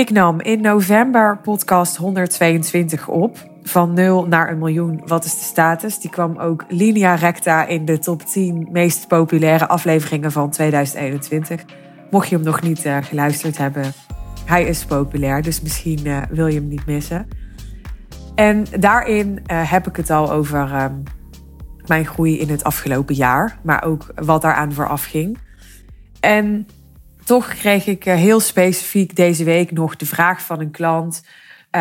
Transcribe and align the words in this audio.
Ik 0.00 0.10
nam 0.10 0.40
in 0.40 0.60
november 0.60 1.38
podcast 1.38 1.96
122 1.96 3.08
op. 3.08 3.36
Van 3.62 3.94
0 3.94 4.26
naar 4.26 4.50
een 4.50 4.58
miljoen, 4.58 5.02
wat 5.06 5.24
is 5.24 5.38
de 5.38 5.44
status? 5.44 5.98
Die 5.98 6.10
kwam 6.10 6.38
ook 6.38 6.64
linea 6.68 7.14
recta 7.14 7.66
in 7.66 7.84
de 7.84 7.98
top 7.98 8.22
10 8.22 8.68
meest 8.72 9.08
populaire 9.08 9.68
afleveringen 9.68 10.32
van 10.32 10.50
2021. 10.50 11.64
Mocht 12.10 12.28
je 12.28 12.34
hem 12.34 12.44
nog 12.44 12.62
niet 12.62 12.84
uh, 12.86 12.96
geluisterd 13.00 13.58
hebben, 13.58 13.92
hij 14.44 14.64
is 14.64 14.84
populair, 14.84 15.42
dus 15.42 15.60
misschien 15.60 16.06
uh, 16.06 16.22
wil 16.30 16.46
je 16.46 16.54
hem 16.54 16.68
niet 16.68 16.86
missen. 16.86 17.28
En 18.34 18.66
daarin 18.78 19.42
uh, 19.46 19.70
heb 19.70 19.86
ik 19.86 19.96
het 19.96 20.10
al 20.10 20.32
over 20.32 20.68
uh, 20.68 20.84
mijn 21.86 22.06
groei 22.06 22.38
in 22.38 22.48
het 22.48 22.64
afgelopen 22.64 23.14
jaar, 23.14 23.58
maar 23.62 23.84
ook 23.84 24.06
wat 24.14 24.42
daaraan 24.42 24.72
vooraf 24.72 25.04
ging. 25.04 25.38
En 26.20 26.66
toch 27.24 27.48
kreeg 27.48 27.86
ik 27.86 28.04
heel 28.04 28.40
specifiek 28.40 29.16
deze 29.16 29.44
week 29.44 29.70
nog 29.70 29.96
de 29.96 30.06
vraag 30.06 30.42
van 30.42 30.60
een 30.60 30.70
klant: 30.70 31.22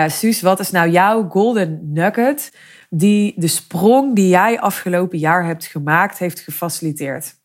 Suus, 0.08 0.42
wat 0.42 0.60
is 0.60 0.72
nou 0.72 0.90
jouw 0.90 1.30
golden 1.30 1.94
nugget 1.94 2.52
die 2.90 3.34
de 3.36 3.48
sprong 3.48 4.16
die 4.16 4.28
jij 4.28 4.60
afgelopen 4.60 5.18
jaar 5.18 5.46
hebt 5.46 5.66
gemaakt 5.66 6.18
heeft 6.18 6.40
gefaciliteerd? 6.40 7.38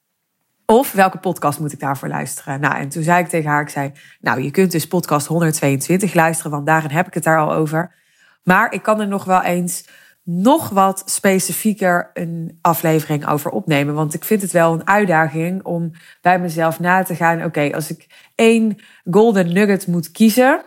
Of 0.67 0.93
welke 0.93 1.19
podcast 1.19 1.61
moet 1.61 1.73
ik 1.73 1.81
daarvoor 1.81 2.09
luisteren? 2.09 2.61
Nou, 2.61 2.75
en 2.75 2.89
toen 2.89 3.03
zei 3.03 3.23
ik 3.23 3.29
tegen 3.29 3.51
haar, 3.51 3.63
ik 3.63 3.69
zei, 3.69 3.93
nou, 4.21 4.43
je 4.43 4.51
kunt 4.51 4.73
dus 4.73 4.87
podcast 4.87 5.27
122 5.27 6.15
luisteren, 6.15 6.53
want 6.53 6.67
daarin 6.67 6.91
heb 6.91 7.07
ik 7.07 7.15
het 7.15 7.25
daar 7.25 7.39
al 7.39 7.53
over. 7.53 7.95
Maar 8.43 8.73
ik 8.73 8.83
kan 8.83 9.01
er 9.01 9.09
nog 9.09 9.25
wel 9.25 9.43
eens 9.43 9.85
nog 10.25 10.69
wat 10.69 11.03
specifieker 11.07 12.11
een 12.15 12.59
aflevering 12.61 13.27
over 13.27 13.51
opnemen. 13.51 13.95
Want 13.95 14.15
ik 14.15 14.25
vind 14.25 14.43
het 14.43 14.51
wel 14.51 14.73
een 14.73 14.87
uitdaging 14.87 15.65
om 15.65 15.93
bij 16.21 16.41
mezelf 16.41 16.81
na 16.81 17.03
te 17.03 17.15
gaan. 17.15 17.45
Oké, 17.45 17.71
als 17.75 17.91
ik 17.91 18.07
één 18.35 18.77
golden 19.11 19.53
nugget 19.53 19.87
moet 19.87 20.11
kiezen. 20.11 20.63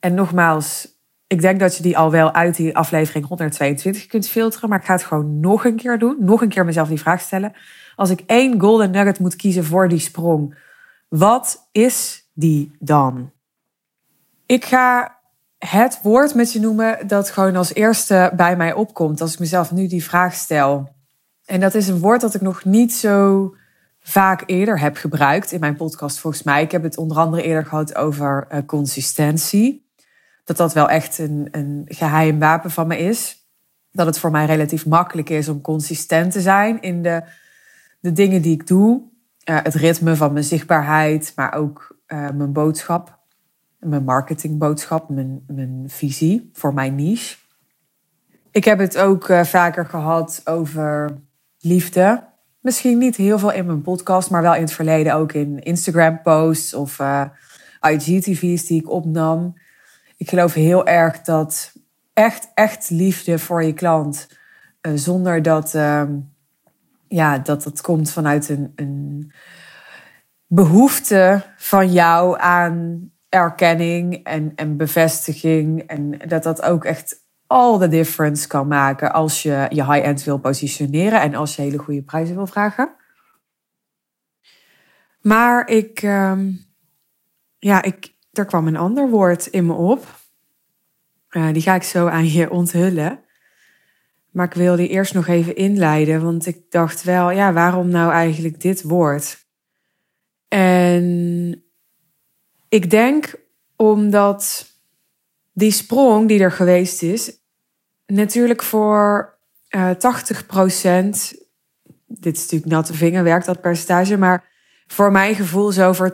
En 0.00 0.14
nogmaals, 0.14 0.88
ik 1.26 1.40
denk 1.40 1.60
dat 1.60 1.76
je 1.76 1.82
die 1.82 1.98
al 1.98 2.10
wel 2.10 2.32
uit 2.32 2.56
die 2.56 2.76
aflevering 2.76 3.26
122 3.26 4.06
kunt 4.06 4.28
filteren. 4.28 4.68
Maar 4.68 4.78
ik 4.78 4.84
ga 4.84 4.92
het 4.92 5.04
gewoon 5.04 5.40
nog 5.40 5.64
een 5.64 5.76
keer 5.76 5.98
doen. 5.98 6.16
Nog 6.18 6.42
een 6.42 6.48
keer 6.48 6.64
mezelf 6.64 6.88
die 6.88 7.00
vraag 7.00 7.20
stellen. 7.20 7.52
Als 7.96 8.10
ik 8.10 8.22
één 8.26 8.60
golden 8.60 8.90
nugget 8.90 9.18
moet 9.18 9.36
kiezen 9.36 9.64
voor 9.64 9.88
die 9.88 9.98
sprong, 9.98 10.58
wat 11.08 11.68
is 11.72 12.28
die 12.34 12.76
dan? 12.78 13.32
Ik 14.46 14.64
ga 14.64 15.19
het 15.66 16.00
woord 16.02 16.34
met 16.34 16.52
je 16.52 16.60
noemen 16.60 17.06
dat 17.06 17.30
gewoon 17.30 17.56
als 17.56 17.74
eerste 17.74 18.32
bij 18.36 18.56
mij 18.56 18.72
opkomt 18.72 19.20
als 19.20 19.32
ik 19.32 19.38
mezelf 19.38 19.72
nu 19.72 19.86
die 19.86 20.04
vraag 20.04 20.34
stel. 20.34 20.88
En 21.44 21.60
dat 21.60 21.74
is 21.74 21.88
een 21.88 21.98
woord 21.98 22.20
dat 22.20 22.34
ik 22.34 22.40
nog 22.40 22.64
niet 22.64 22.92
zo 22.92 23.54
vaak 24.00 24.42
eerder 24.46 24.80
heb 24.80 24.96
gebruikt 24.96 25.52
in 25.52 25.60
mijn 25.60 25.76
podcast 25.76 26.18
volgens 26.18 26.42
mij. 26.42 26.62
Ik 26.62 26.70
heb 26.70 26.82
het 26.82 26.96
onder 26.96 27.16
andere 27.16 27.42
eerder 27.42 27.66
gehad 27.66 27.94
over 27.94 28.46
uh, 28.52 28.58
consistentie. 28.66 29.88
Dat 30.44 30.56
dat 30.56 30.72
wel 30.72 30.88
echt 30.88 31.18
een, 31.18 31.48
een 31.50 31.82
geheim 31.88 32.38
wapen 32.38 32.70
van 32.70 32.86
me 32.86 32.98
is. 32.98 33.48
Dat 33.90 34.06
het 34.06 34.18
voor 34.18 34.30
mij 34.30 34.46
relatief 34.46 34.86
makkelijk 34.86 35.28
is 35.28 35.48
om 35.48 35.60
consistent 35.60 36.32
te 36.32 36.40
zijn 36.40 36.80
in 36.80 37.02
de 37.02 37.22
de 38.00 38.12
dingen 38.12 38.42
die 38.42 38.52
ik 38.52 38.66
doe, 38.66 39.02
uh, 39.44 39.58
het 39.62 39.74
ritme 39.74 40.16
van 40.16 40.32
mijn 40.32 40.44
zichtbaarheid, 40.44 41.32
maar 41.36 41.54
ook 41.54 41.98
uh, 42.06 42.30
mijn 42.30 42.52
boodschap, 42.52 43.18
mijn 43.80 44.04
marketingboodschap, 44.04 45.08
mijn, 45.08 45.44
mijn 45.46 45.84
visie 45.86 46.50
voor 46.52 46.74
mijn 46.74 46.94
niche. 46.94 47.36
Ik 48.50 48.64
heb 48.64 48.78
het 48.78 48.98
ook 48.98 49.28
uh, 49.28 49.44
vaker 49.44 49.86
gehad 49.86 50.40
over 50.44 51.18
liefde. 51.58 52.24
Misschien 52.60 52.98
niet 52.98 53.16
heel 53.16 53.38
veel 53.38 53.52
in 53.52 53.66
mijn 53.66 53.82
podcast, 53.82 54.30
maar 54.30 54.42
wel 54.42 54.54
in 54.54 54.60
het 54.60 54.72
verleden 54.72 55.14
ook 55.14 55.32
in 55.32 55.58
Instagram-posts 55.58 56.74
of 56.74 56.98
IGTV's 57.80 58.66
die 58.66 58.80
ik 58.80 58.90
opnam. 58.90 59.54
Ik 60.16 60.28
geloof 60.28 60.54
heel 60.54 60.86
erg 60.86 61.20
dat 61.20 61.72
echt, 62.12 62.50
echt 62.54 62.90
liefde 62.90 63.38
voor 63.38 63.64
je 63.64 63.72
klant, 63.72 64.28
zonder 64.94 65.42
dat 65.42 65.74
ehm, 65.74 66.16
ja, 67.08 67.38
dat 67.38 67.62
dat 67.62 67.80
komt 67.80 68.10
vanuit 68.10 68.48
een, 68.48 68.72
een 68.76 69.32
behoefte 70.46 71.42
van 71.56 71.92
jou 71.92 72.40
aan 72.40 73.10
erkenning 73.30 74.24
en, 74.24 74.52
en 74.56 74.76
bevestiging. 74.76 75.80
En 75.80 76.18
dat 76.28 76.42
dat 76.42 76.62
ook 76.62 76.84
echt 76.84 77.16
all 77.46 77.78
the 77.78 77.88
difference 77.88 78.48
kan 78.48 78.66
maken 78.66 79.12
als 79.12 79.42
je 79.42 79.66
je 79.68 79.92
high-end 79.92 80.24
wil 80.24 80.38
positioneren 80.38 81.20
en 81.20 81.34
als 81.34 81.56
je 81.56 81.62
hele 81.62 81.78
goede 81.78 82.02
prijzen 82.02 82.36
wil 82.36 82.46
vragen. 82.46 82.94
Maar 85.20 85.68
ik, 85.68 86.02
um, 86.02 86.66
ja, 87.58 87.82
ik, 87.82 88.14
er 88.32 88.44
kwam 88.44 88.66
een 88.66 88.76
ander 88.76 89.08
woord 89.08 89.46
in 89.46 89.66
me 89.66 89.72
op. 89.72 90.18
Uh, 91.30 91.52
die 91.52 91.62
ga 91.62 91.74
ik 91.74 91.82
zo 91.82 92.06
aan 92.06 92.28
je 92.28 92.50
onthullen. 92.50 93.20
Maar 94.30 94.46
ik 94.46 94.54
wilde 94.54 94.88
eerst 94.88 95.14
nog 95.14 95.26
even 95.26 95.56
inleiden, 95.56 96.22
want 96.22 96.46
ik 96.46 96.70
dacht 96.70 97.02
wel, 97.02 97.30
ja, 97.30 97.52
waarom 97.52 97.88
nou 97.88 98.12
eigenlijk 98.12 98.60
dit 98.60 98.82
woord? 98.82 99.46
En 100.48 101.64
ik 102.70 102.90
denk 102.90 103.34
omdat 103.76 104.66
die 105.52 105.70
sprong 105.70 106.28
die 106.28 106.40
er 106.40 106.52
geweest 106.52 107.02
is, 107.02 107.32
natuurlijk 108.06 108.62
voor 108.62 109.38
uh, 109.70 109.90
eh, 109.90 109.96
80%, 109.96 109.98
dit 112.06 112.36
is 112.36 112.42
natuurlijk 112.42 112.70
natte 112.70 112.94
vingerwerk, 112.94 113.44
dat 113.44 113.60
percentage, 113.60 114.16
maar 114.16 114.48
voor 114.86 115.12
mijn 115.12 115.34
gevoel 115.34 115.72
zo 115.72 115.92
voor 115.92 116.12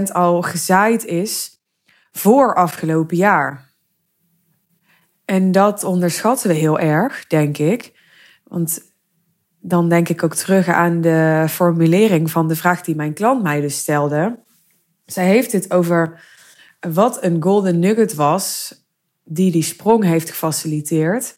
80% 0.00 0.02
al 0.12 0.42
gezaaid 0.42 1.04
is 1.04 1.62
voor 2.12 2.54
afgelopen 2.54 3.16
jaar. 3.16 3.70
En 5.24 5.52
dat 5.52 5.84
onderschatten 5.84 6.48
we 6.48 6.54
heel 6.54 6.78
erg, 6.78 7.26
denk 7.26 7.58
ik. 7.58 8.00
Want 8.44 8.92
dan 9.60 9.88
denk 9.88 10.08
ik 10.08 10.22
ook 10.22 10.34
terug 10.34 10.68
aan 10.68 11.00
de 11.00 11.46
formulering 11.48 12.30
van 12.30 12.48
de 12.48 12.56
vraag 12.56 12.82
die 12.82 12.96
mijn 12.96 13.12
klant 13.12 13.42
mij 13.42 13.60
dus 13.60 13.78
stelde. 13.78 14.38
Zij 15.06 15.26
heeft 15.26 15.52
het 15.52 15.72
over 15.72 16.24
wat 16.80 17.22
een 17.24 17.42
golden 17.42 17.78
nugget 17.78 18.14
was 18.14 18.74
die 19.24 19.50
die 19.50 19.62
sprong 19.62 20.04
heeft 20.04 20.30
gefaciliteerd. 20.30 21.36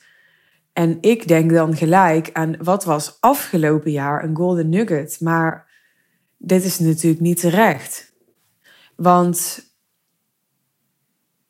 En 0.73 0.99
ik 1.01 1.29
denk 1.29 1.51
dan 1.51 1.77
gelijk 1.77 2.31
aan 2.33 2.57
wat 2.63 2.85
was 2.85 3.21
afgelopen 3.21 3.91
jaar 3.91 4.25
een 4.25 4.37
golden 4.37 4.69
nugget. 4.69 5.21
Maar 5.21 5.73
dit 6.39 6.65
is 6.65 6.79
natuurlijk 6.79 7.23
niet 7.23 7.41
terecht. 7.41 8.15
Want 8.97 9.69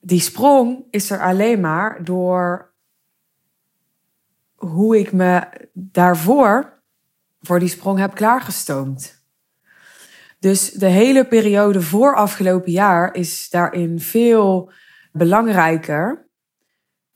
die 0.00 0.20
sprong 0.20 0.84
is 0.91 1.10
er 1.10 1.20
alleen 1.20 1.60
maar 1.60 2.04
door 2.04 2.72
hoe 4.54 4.98
ik 4.98 5.12
me 5.12 5.46
daarvoor 5.72 6.82
voor 7.41 7.58
die 7.58 7.69
sprong 7.69 7.98
heb 7.98 8.14
klaargestoomd. 8.14 9.24
Dus 10.44 10.71
de 10.71 10.87
hele 10.87 11.25
periode 11.25 11.81
voor 11.81 12.15
afgelopen 12.15 12.72
jaar 12.72 13.15
is 13.15 13.50
daarin 13.50 14.00
veel 14.00 14.72
belangrijker 15.12 16.28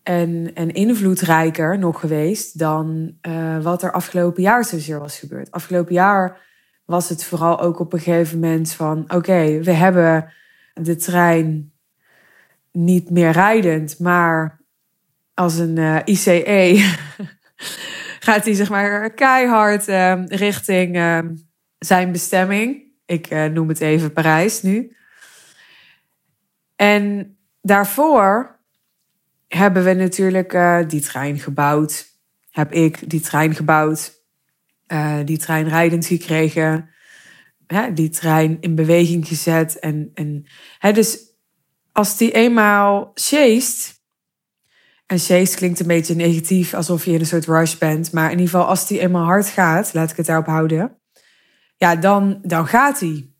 en, 0.02 0.50
en 0.54 0.70
invloedrijker 0.70 1.78
nog 1.78 2.00
geweest 2.00 2.58
dan 2.58 3.16
uh, 3.28 3.62
wat 3.62 3.82
er 3.82 3.92
afgelopen 3.92 4.42
jaar 4.42 4.64
zozeer 4.64 4.98
was 4.98 5.18
gebeurd. 5.18 5.50
Afgelopen 5.50 5.94
jaar 5.94 6.40
was 6.84 7.08
het 7.08 7.24
vooral 7.24 7.60
ook 7.60 7.78
op 7.78 7.92
een 7.92 7.98
gegeven 7.98 8.38
moment 8.38 8.72
van: 8.72 9.12
oké, 9.14 9.60
we 9.60 9.72
hebben 9.72 10.32
de 10.74 10.96
trein 10.96 11.72
niet 12.72 13.10
meer 13.10 13.30
rijdend, 13.30 13.98
maar 13.98 14.60
als 15.34 15.58
een 15.58 15.78
eh, 15.78 15.96
ICE 16.04 16.96
gaat 18.26 18.44
hij 18.44 18.54
zeg 18.54 18.70
maar 18.70 19.10
keihard 19.10 19.88
uh, 19.88 20.24
richting 20.26 20.96
zijn 21.78 22.12
bestemming. 22.12 22.86
Ik 23.08 23.26
eh, 23.26 23.44
noem 23.44 23.68
het 23.68 23.80
even 23.80 24.12
Parijs 24.12 24.62
nu. 24.62 24.96
En 26.76 27.36
daarvoor 27.62 28.58
hebben 29.48 29.84
we 29.84 29.92
natuurlijk 29.92 30.58
die 30.88 31.00
trein 31.00 31.38
gebouwd. 31.38 32.06
Heb 32.50 32.72
ik 32.72 33.10
die 33.10 33.20
trein 33.20 33.54
gebouwd. 33.54 34.12
die 35.24 35.38
trein 35.38 35.68
rijdend 35.68 36.06
gekregen. 36.06 36.90
die 37.94 38.08
trein 38.08 38.56
in 38.60 38.74
beweging 38.74 39.28
gezet. 39.28 39.78
En, 39.78 40.10
en, 40.14 40.46
hè, 40.78 40.92
dus 40.92 41.28
als 41.92 42.16
die 42.16 42.32
eenmaal 42.32 43.10
chased. 43.14 43.96
En 45.06 45.18
chased 45.18 45.54
klinkt 45.54 45.80
een 45.80 45.86
beetje 45.86 46.14
negatief, 46.14 46.74
alsof 46.74 47.04
je 47.04 47.12
in 47.12 47.20
een 47.20 47.26
soort 47.26 47.46
rush 47.46 47.74
bent. 47.74 48.12
Maar 48.12 48.24
in 48.24 48.38
ieder 48.38 48.48
geval, 48.48 48.66
als 48.66 48.86
die 48.86 49.00
eenmaal 49.00 49.24
hard 49.24 49.46
gaat, 49.46 49.94
laat 49.94 50.10
ik 50.10 50.16
het 50.16 50.26
daarop 50.26 50.46
houden. 50.46 50.98
Ja, 51.78 51.96
dan, 51.96 52.38
dan 52.42 52.66
gaat 52.66 53.00
hij. 53.00 53.30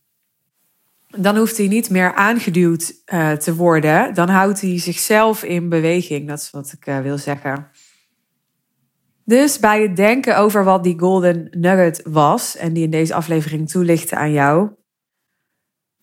Dan 1.09 1.37
hoeft 1.37 1.57
hij 1.57 1.69
niet 1.69 1.91
meer 1.91 2.15
aangeduwd 2.15 2.93
uh, 3.13 3.33
te 3.33 3.55
worden. 3.55 4.15
Dan 4.15 4.29
houdt 4.29 4.61
hij 4.61 4.79
zichzelf 4.79 5.43
in 5.43 5.69
beweging. 5.69 6.29
Dat 6.29 6.39
is 6.39 6.51
wat 6.51 6.73
ik 6.73 6.87
uh, 6.87 6.99
wil 6.99 7.19
zeggen. 7.19 7.71
Dus 9.25 9.59
bij 9.59 9.83
het 9.83 9.97
denken 9.97 10.39
over 10.39 10.65
wat 10.65 10.85
die 10.85 10.99
golden 10.99 11.49
nugget 11.51 12.03
was, 12.05 12.57
en 12.57 12.73
die 12.73 12.85
in 12.85 12.91
deze 12.91 13.15
aflevering 13.15 13.69
toelichtte 13.69 14.17
aan 14.17 14.33
jou, 14.33 14.71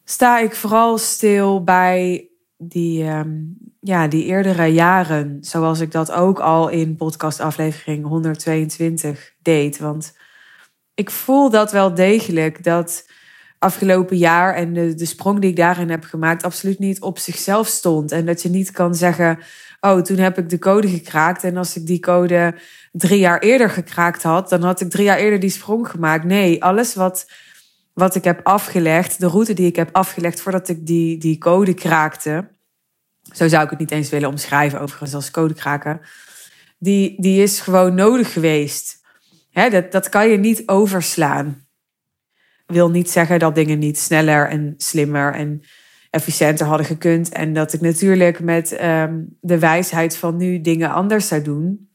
sta 0.04 0.40
ik 0.40 0.56
vooral 0.56 0.98
stil 0.98 1.64
bij 1.64 2.30
die, 2.58 3.04
ehm, 3.04 3.34
ja, 3.80 4.08
die 4.08 4.26
eerdere 4.26 4.66
jaren, 4.66 5.38
zoals 5.42 5.80
ik 5.80 5.92
dat 5.92 6.12
ook 6.12 6.40
al 6.40 6.70
in 6.70 6.96
podcastaflevering 6.96 8.06
122 8.06 9.34
deed. 9.42 9.80
Want 9.80 10.14
ik 10.96 11.10
voel 11.10 11.50
dat 11.50 11.72
wel 11.72 11.94
degelijk, 11.94 12.64
dat 12.64 13.06
afgelopen 13.60 14.18
jaar 14.18 14.56
en 14.56 14.74
de, 14.74 14.94
de 14.94 15.06
sprong 15.06 15.40
die 15.40 15.50
ik 15.50 15.56
daarin 15.56 15.90
heb 15.90 16.04
gemaakt 16.04 16.44
absoluut 16.44 16.80
niet 16.80 17.02
op 17.02 17.20
zichzelf 17.20 17.68
stond. 17.68 18.12
En 18.12 18.26
dat 18.26 18.42
je 18.42 18.50
niet 18.50 18.72
kan 18.72 18.96
zeggen, 18.96 19.40
oh, 19.80 20.02
toen 20.02 20.18
heb 20.18 20.38
ik 20.38 20.50
de 20.50 20.60
code 20.60 20.88
gekraakt. 20.88 21.44
En 21.44 21.58
als 21.58 21.76
ik 21.76 21.86
die 21.86 22.00
code 22.00 22.56
drie 22.92 23.20
jaar 23.20 23.40
eerder 23.40 23.70
gekraakt 23.70 24.24
had, 24.24 24.50
dan 24.50 24.64
had 24.64 24.82
ik 24.82 24.90
drie 24.90 25.06
jaar 25.06 25.18
eerder 25.18 25.40
die 25.40 25.50
sprong 25.50 25.90
gemaakt. 25.90 26.24
Nee, 26.24 26.64
alles 26.64 26.94
wat, 26.94 27.30
wat 27.94 28.16
ik 28.16 28.24
heb 28.24 28.40
afgelegd, 28.44 29.20
de 29.20 29.28
route 29.28 29.54
die 29.54 29.68
ik 29.68 29.76
heb 29.76 29.90
afgelegd 29.92 30.42
voordat 30.42 30.70
ik 30.70 30.86
die, 30.86 31.18
die 31.18 31.38
code 31.38 31.74
kraakte. 31.74 32.48
Zo 33.34 33.48
zou 33.48 33.64
ik 33.64 33.70
het 33.70 33.80
niet 33.80 33.92
eens 33.92 34.10
willen 34.10 34.30
omschrijven, 34.30 34.82
overigens, 34.82 35.14
als 35.14 35.32
code 35.32 35.54
kraken. 35.54 36.02
Die, 36.78 37.22
die 37.22 37.42
is 37.42 37.60
gewoon 37.60 37.96
nodig 37.96 38.34
geweest. 38.34 39.04
Dat, 39.56 39.92
dat 39.92 40.10
kan 40.10 40.30
je 40.30 40.38
niet 40.38 40.63
overslaan. 40.66 41.68
Wil 42.66 42.90
niet 42.90 43.10
zeggen 43.12 43.40
dat 43.40 43.56
dingen 43.56 43.80
niet 43.80 44.00
sneller 44.00 44.50
en 44.50 44.74
slimmer 44.78 45.34
en 45.34 45.62
efficiënter 46.10 46.66
hadden 46.66 46.86
gekund. 46.86 47.30
En 47.30 47.54
dat 47.54 47.74
ik 47.74 47.81
natuurlijk 47.81 48.40
met 48.40 48.81
um, 48.81 49.38
de 49.42 49.60
wijsheid 49.60 50.18
van 50.18 50.38
nu 50.38 50.62
dingen 50.62 50.92
anders 50.92 51.28
zou 51.28 51.42
doen. 51.42 51.90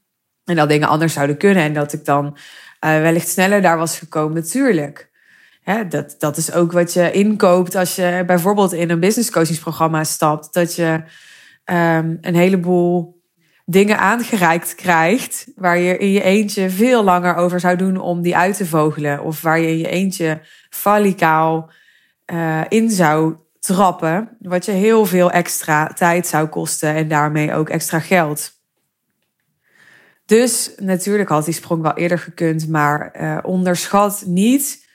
En 0.45 0.57
dat 0.57 0.69
dingen 0.69 0.89
anders 0.89 1.13
zouden 1.13 1.37
kunnen. 1.37 1.63
En 1.63 1.73
dat 1.73 1.93
ik 1.93 2.05
dan 2.05 2.27
uh, 2.27 2.35
wellicht 2.81 3.29
sneller 3.29 3.63
daar 3.63 3.79
was 3.79 3.99
gekomen, 3.99 4.35
natuurlijk. 4.35 5.09
Dat, 5.89 6.17
dat 6.19 6.37
is 6.37 6.53
ook 6.53 6.73
wat 6.73 6.93
je 6.93 7.13
inkoopt 7.13 7.75
als 7.75 7.97
je 7.97 8.23
bijvoorbeeld 8.27 8.73
in 8.73 8.91
een 8.91 9.01
business 9.01 9.31
coachingsprogramma 9.31 10.05
stapt. 10.05 10.53
Dat 10.53 10.75
je 10.75 11.03
um, 11.65 12.19
een 12.21 12.35
heleboel 12.35 13.20
dingen 13.71 13.99
aangereikt 13.99 14.75
krijgt. 14.75 15.47
Waar 15.57 15.79
je 15.79 15.99
in 15.99 16.11
je 16.11 16.23
eentje 16.23 16.71
veel 16.71 17.03
langer 17.03 17.35
over 17.35 17.61
zou 17.61 17.77
doen 17.77 17.97
om 17.97 18.23
die 18.23 18.37
uit 18.37 18.57
te 18.57 18.67
vogelen. 18.67 19.23
Of 19.23 19.43
waar 19.43 19.61
je 19.61 19.69
in 19.69 19.79
je 19.79 19.89
eentje 19.89 20.41
falicaal 20.71 21.71
uh, 22.33 22.61
in 22.69 22.91
zou 22.91 23.37
trappen. 23.61 24.37
Wat 24.39 24.65
je 24.65 24.73
heel 24.73 25.07
veel 25.07 25.31
extra 25.31 25.87
tijd 25.87 26.27
zou 26.27 26.47
kosten 26.49 26.95
en 26.95 27.09
daarmee 27.09 27.55
ook 27.55 27.69
extra 27.69 27.99
geld. 27.99 28.59
Dus 30.25 30.73
natuurlijk 30.77 31.29
had 31.29 31.45
die 31.45 31.55
sprong 31.55 31.83
wel 31.83 31.97
eerder 31.97 32.19
gekund, 32.19 32.69
maar 32.69 33.15
uh, 33.21 33.39
onderschat 33.43 34.23
niet 34.27 34.89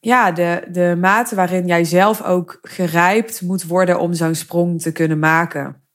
ja, 0.00 0.32
de, 0.32 0.62
de 0.70 0.96
mate 1.00 1.34
waarin 1.34 1.66
jij 1.66 1.84
zelf 1.84 2.22
ook 2.22 2.58
gerijpt 2.62 3.42
moet 3.42 3.66
worden 3.66 3.98
om 3.98 4.14
zo'n 4.14 4.34
sprong 4.34 4.80
te 4.80 4.92
kunnen 4.92 5.18
maken. 5.18 5.85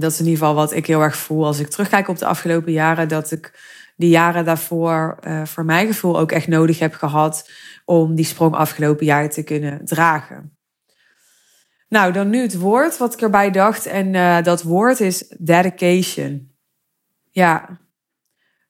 Dat 0.00 0.12
is 0.12 0.18
in 0.18 0.24
ieder 0.24 0.38
geval 0.38 0.54
wat 0.54 0.72
ik 0.72 0.86
heel 0.86 1.00
erg 1.00 1.16
voel 1.16 1.46
als 1.46 1.58
ik 1.58 1.68
terugkijk 1.68 2.08
op 2.08 2.18
de 2.18 2.26
afgelopen 2.26 2.72
jaren. 2.72 3.08
Dat 3.08 3.30
ik 3.30 3.52
die 3.96 4.08
jaren 4.08 4.44
daarvoor 4.44 5.18
uh, 5.26 5.44
voor 5.44 5.64
mijn 5.64 5.86
gevoel 5.86 6.18
ook 6.18 6.32
echt 6.32 6.48
nodig 6.48 6.78
heb 6.78 6.94
gehad 6.94 7.50
om 7.84 8.14
die 8.14 8.24
sprong 8.24 8.54
afgelopen 8.54 9.06
jaar 9.06 9.30
te 9.30 9.42
kunnen 9.42 9.84
dragen. 9.84 10.56
Nou, 11.88 12.12
dan 12.12 12.30
nu 12.30 12.40
het 12.42 12.58
woord 12.58 12.98
wat 12.98 13.14
ik 13.14 13.20
erbij 13.20 13.50
dacht. 13.50 13.86
En 13.86 14.14
uh, 14.14 14.42
dat 14.42 14.62
woord 14.62 15.00
is 15.00 15.34
dedication. 15.38 16.54
Ja, 17.30 17.80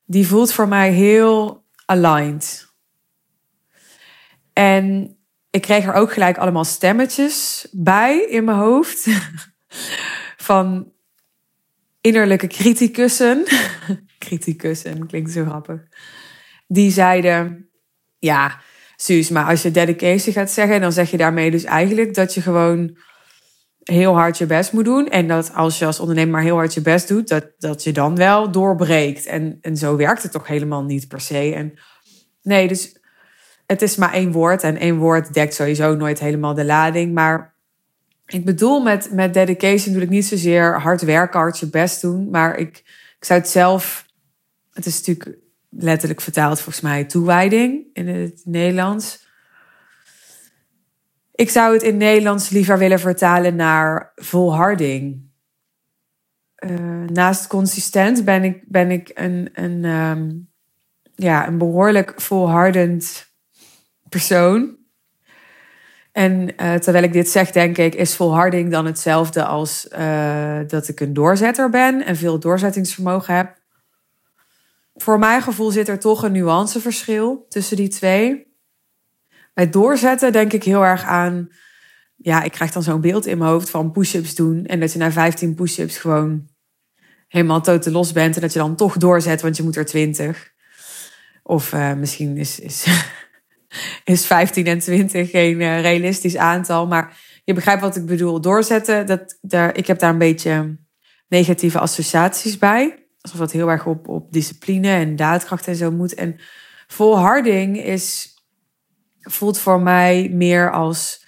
die 0.04 0.26
voelt 0.26 0.52
voor 0.52 0.68
mij 0.68 0.92
heel 0.92 1.64
aligned. 1.86 2.74
En 4.52 5.16
ik 5.50 5.62
kreeg 5.62 5.84
er 5.84 5.94
ook 5.94 6.12
gelijk 6.12 6.38
allemaal 6.38 6.64
stemmetjes 6.64 7.68
bij 7.72 8.18
in 8.18 8.44
mijn 8.44 8.58
hoofd. 8.58 9.06
Van 10.36 10.92
innerlijke 12.06 12.46
criticussen. 12.46 13.44
criticussen 14.26 15.06
klinkt 15.06 15.30
zo 15.30 15.44
grappig. 15.44 15.80
Die 16.66 16.90
zeiden: 16.90 17.70
Ja, 18.18 18.60
Suus, 18.96 19.28
maar 19.28 19.44
als 19.44 19.62
je 19.62 19.70
dedication 19.70 20.34
gaat 20.34 20.50
zeggen, 20.50 20.80
dan 20.80 20.92
zeg 20.92 21.10
je 21.10 21.16
daarmee 21.16 21.50
dus 21.50 21.64
eigenlijk 21.64 22.14
dat 22.14 22.34
je 22.34 22.40
gewoon 22.40 22.98
heel 23.82 24.14
hard 24.14 24.38
je 24.38 24.46
best 24.46 24.72
moet 24.72 24.84
doen. 24.84 25.08
En 25.08 25.28
dat 25.28 25.54
als 25.54 25.78
je 25.78 25.86
als 25.86 26.00
ondernemer 26.00 26.32
maar 26.32 26.42
heel 26.42 26.56
hard 26.56 26.74
je 26.74 26.80
best 26.80 27.08
doet, 27.08 27.28
dat, 27.28 27.52
dat 27.58 27.84
je 27.84 27.92
dan 27.92 28.16
wel 28.16 28.50
doorbreekt. 28.50 29.26
En, 29.26 29.58
en 29.60 29.76
zo 29.76 29.96
werkt 29.96 30.22
het 30.22 30.32
toch 30.32 30.46
helemaal 30.46 30.84
niet 30.84 31.08
per 31.08 31.20
se. 31.20 31.54
En 31.54 31.78
nee, 32.42 32.68
dus 32.68 33.00
het 33.66 33.82
is 33.82 33.96
maar 33.96 34.12
één 34.12 34.32
woord. 34.32 34.62
En 34.62 34.76
één 34.76 34.96
woord 34.96 35.34
dekt 35.34 35.54
sowieso 35.54 35.94
nooit 35.94 36.18
helemaal 36.18 36.54
de 36.54 36.64
lading. 36.64 37.14
Maar 37.14 37.55
ik 38.26 38.44
bedoel 38.44 38.80
met, 38.80 39.12
met 39.12 39.34
dedication 39.34 39.94
doe 39.94 40.02
ik 40.02 40.08
niet 40.08 40.26
zozeer 40.26 40.80
hard 40.80 41.02
werken, 41.02 41.40
hard 41.40 41.58
je 41.58 41.70
best 41.70 42.00
doen. 42.00 42.30
Maar 42.30 42.56
ik, 42.56 42.76
ik 43.18 43.24
zou 43.24 43.40
het 43.40 43.48
zelf. 43.48 44.06
Het 44.72 44.86
is 44.86 44.96
natuurlijk 44.96 45.38
letterlijk 45.70 46.20
vertaald 46.20 46.60
volgens 46.60 46.84
mij 46.84 47.04
toewijding 47.04 47.86
in 47.92 48.08
het 48.08 48.40
Nederlands. 48.44 49.24
Ik 51.34 51.50
zou 51.50 51.72
het 51.72 51.82
in 51.82 51.96
Nederlands 51.96 52.48
liever 52.48 52.78
willen 52.78 53.00
vertalen 53.00 53.56
naar 53.56 54.12
volharding. 54.14 55.24
Uh, 56.64 57.06
naast 57.06 57.46
consistent 57.46 58.24
ben 58.24 58.44
ik, 58.44 58.62
ben 58.68 58.90
ik 58.90 59.10
een, 59.14 59.48
een, 59.52 59.84
um, 59.84 60.48
ja, 61.14 61.48
een 61.48 61.58
behoorlijk 61.58 62.20
volhardend 62.20 63.32
persoon. 64.08 64.76
En 66.16 66.48
uh, 66.62 66.74
terwijl 66.74 67.04
ik 67.04 67.12
dit 67.12 67.28
zeg, 67.28 67.50
denk 67.50 67.78
ik, 67.78 67.94
is 67.94 68.14
volharding 68.14 68.70
dan 68.70 68.86
hetzelfde 68.86 69.44
als 69.44 69.88
uh, 69.98 70.58
dat 70.66 70.88
ik 70.88 71.00
een 71.00 71.12
doorzetter 71.12 71.70
ben 71.70 72.04
en 72.04 72.16
veel 72.16 72.38
doorzettingsvermogen 72.38 73.34
heb. 73.34 73.58
Voor 74.94 75.18
mijn 75.18 75.42
gevoel 75.42 75.70
zit 75.70 75.88
er 75.88 75.98
toch 75.98 76.22
een 76.22 76.32
nuanceverschil 76.32 77.46
tussen 77.48 77.76
die 77.76 77.88
twee. 77.88 78.46
Bij 79.54 79.70
doorzetten 79.70 80.32
denk 80.32 80.52
ik 80.52 80.64
heel 80.64 80.84
erg 80.84 81.04
aan. 81.04 81.48
Ja, 82.16 82.42
ik 82.42 82.52
krijg 82.52 82.72
dan 82.72 82.82
zo'n 82.82 83.00
beeld 83.00 83.26
in 83.26 83.38
mijn 83.38 83.50
hoofd 83.50 83.70
van 83.70 83.92
push-ups 83.92 84.34
doen. 84.34 84.64
En 84.66 84.80
dat 84.80 84.92
je 84.92 84.98
na 84.98 85.12
15 85.12 85.54
push-ups 85.54 85.98
gewoon 85.98 86.48
helemaal 87.28 87.60
totaal 87.60 87.92
los 87.92 88.12
bent. 88.12 88.34
En 88.34 88.40
dat 88.40 88.52
je 88.52 88.58
dan 88.58 88.76
toch 88.76 88.96
doorzet, 88.96 89.40
want 89.40 89.56
je 89.56 89.62
moet 89.62 89.76
er 89.76 89.86
20. 89.86 90.52
Of 91.42 91.72
uh, 91.72 91.92
misschien 91.92 92.36
is, 92.36 92.60
is, 92.60 92.86
is 94.04 94.26
15 94.26 94.66
en 94.66 94.78
20 94.78 95.30
geen 95.30 95.60
uh, 95.60 95.80
realistisch 95.80 96.36
aantal. 96.36 96.86
Maar 96.86 97.16
je 97.44 97.54
begrijpt 97.54 97.82
wat 97.82 97.96
ik 97.96 98.06
bedoel. 98.06 98.40
Doorzetten, 98.40 99.06
dat, 99.06 99.38
daar, 99.40 99.76
ik 99.76 99.86
heb 99.86 99.98
daar 99.98 100.10
een 100.10 100.18
beetje 100.18 100.76
negatieve 101.28 101.78
associaties 101.78 102.58
bij. 102.58 103.06
Alsof 103.20 103.38
dat 103.38 103.52
heel 103.52 103.70
erg 103.70 103.86
op, 103.86 104.08
op 104.08 104.32
discipline 104.32 104.88
en 104.88 105.16
daadkracht 105.16 105.68
en 105.68 105.76
zo 105.76 105.90
moet. 105.90 106.14
En 106.14 106.36
volharding 106.86 107.84
is 107.84 108.34
voelt 109.20 109.58
voor 109.58 109.80
mij 109.80 110.28
meer 110.32 110.72
als 110.72 111.26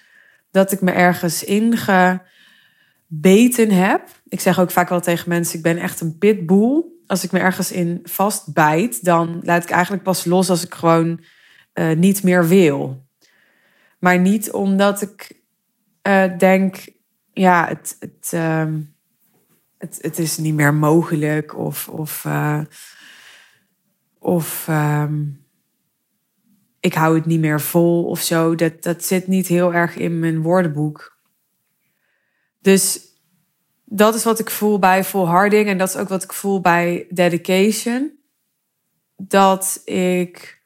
dat 0.51 0.71
ik 0.71 0.81
me 0.81 0.91
ergens 0.91 1.43
ingebeten 1.43 2.21
heb. 3.71 4.01
Ik 4.27 4.39
zeg 4.39 4.59
ook 4.59 4.71
vaak 4.71 4.89
wel 4.89 5.01
tegen 5.01 5.29
mensen: 5.29 5.57
ik 5.57 5.63
ben 5.63 5.77
echt 5.77 6.01
een 6.01 6.17
pitbull. 6.17 6.83
Als 7.07 7.23
ik 7.23 7.31
me 7.31 7.39
ergens 7.39 7.71
in 7.71 7.99
vastbijt, 8.03 9.03
dan 9.03 9.39
laat 9.43 9.63
ik 9.63 9.69
eigenlijk 9.69 10.03
pas 10.03 10.25
los 10.25 10.49
als 10.49 10.63
ik 10.63 10.73
gewoon 10.73 11.23
uh, 11.79 11.95
niet 11.95 12.23
meer 12.23 12.47
wil. 12.47 13.07
Maar 13.99 14.19
niet 14.19 14.51
omdat 14.51 15.01
ik 15.01 15.41
uh, 16.07 16.37
denk, 16.37 16.87
ja, 17.33 17.67
het, 17.67 17.95
het, 17.99 18.31
uh, 18.33 18.73
het, 19.77 19.97
het, 20.01 20.19
is 20.19 20.37
niet 20.37 20.53
meer 20.53 20.73
mogelijk 20.73 21.57
of, 21.57 21.87
of, 21.87 22.23
uh, 22.25 22.61
of 24.19 24.67
um, 24.69 25.45
ik 26.79 26.93
hou 26.93 27.15
het 27.15 27.25
niet 27.25 27.39
meer 27.39 27.61
vol 27.61 28.05
of 28.05 28.21
zo. 28.21 28.55
Dat, 28.55 28.83
dat 28.83 29.03
zit 29.03 29.27
niet 29.27 29.47
heel 29.47 29.73
erg 29.73 29.95
in 29.95 30.19
mijn 30.19 30.41
woordenboek. 30.41 31.17
Dus 32.61 32.99
dat 33.85 34.15
is 34.15 34.23
wat 34.23 34.39
ik 34.39 34.49
voel 34.49 34.79
bij 34.79 35.03
volharding. 35.03 35.67
En 35.67 35.77
dat 35.77 35.89
is 35.89 35.95
ook 35.95 36.09
wat 36.09 36.23
ik 36.23 36.33
voel 36.33 36.61
bij 36.61 37.07
dedication. 37.09 38.11
Dat 39.15 39.81
ik. 39.85 40.58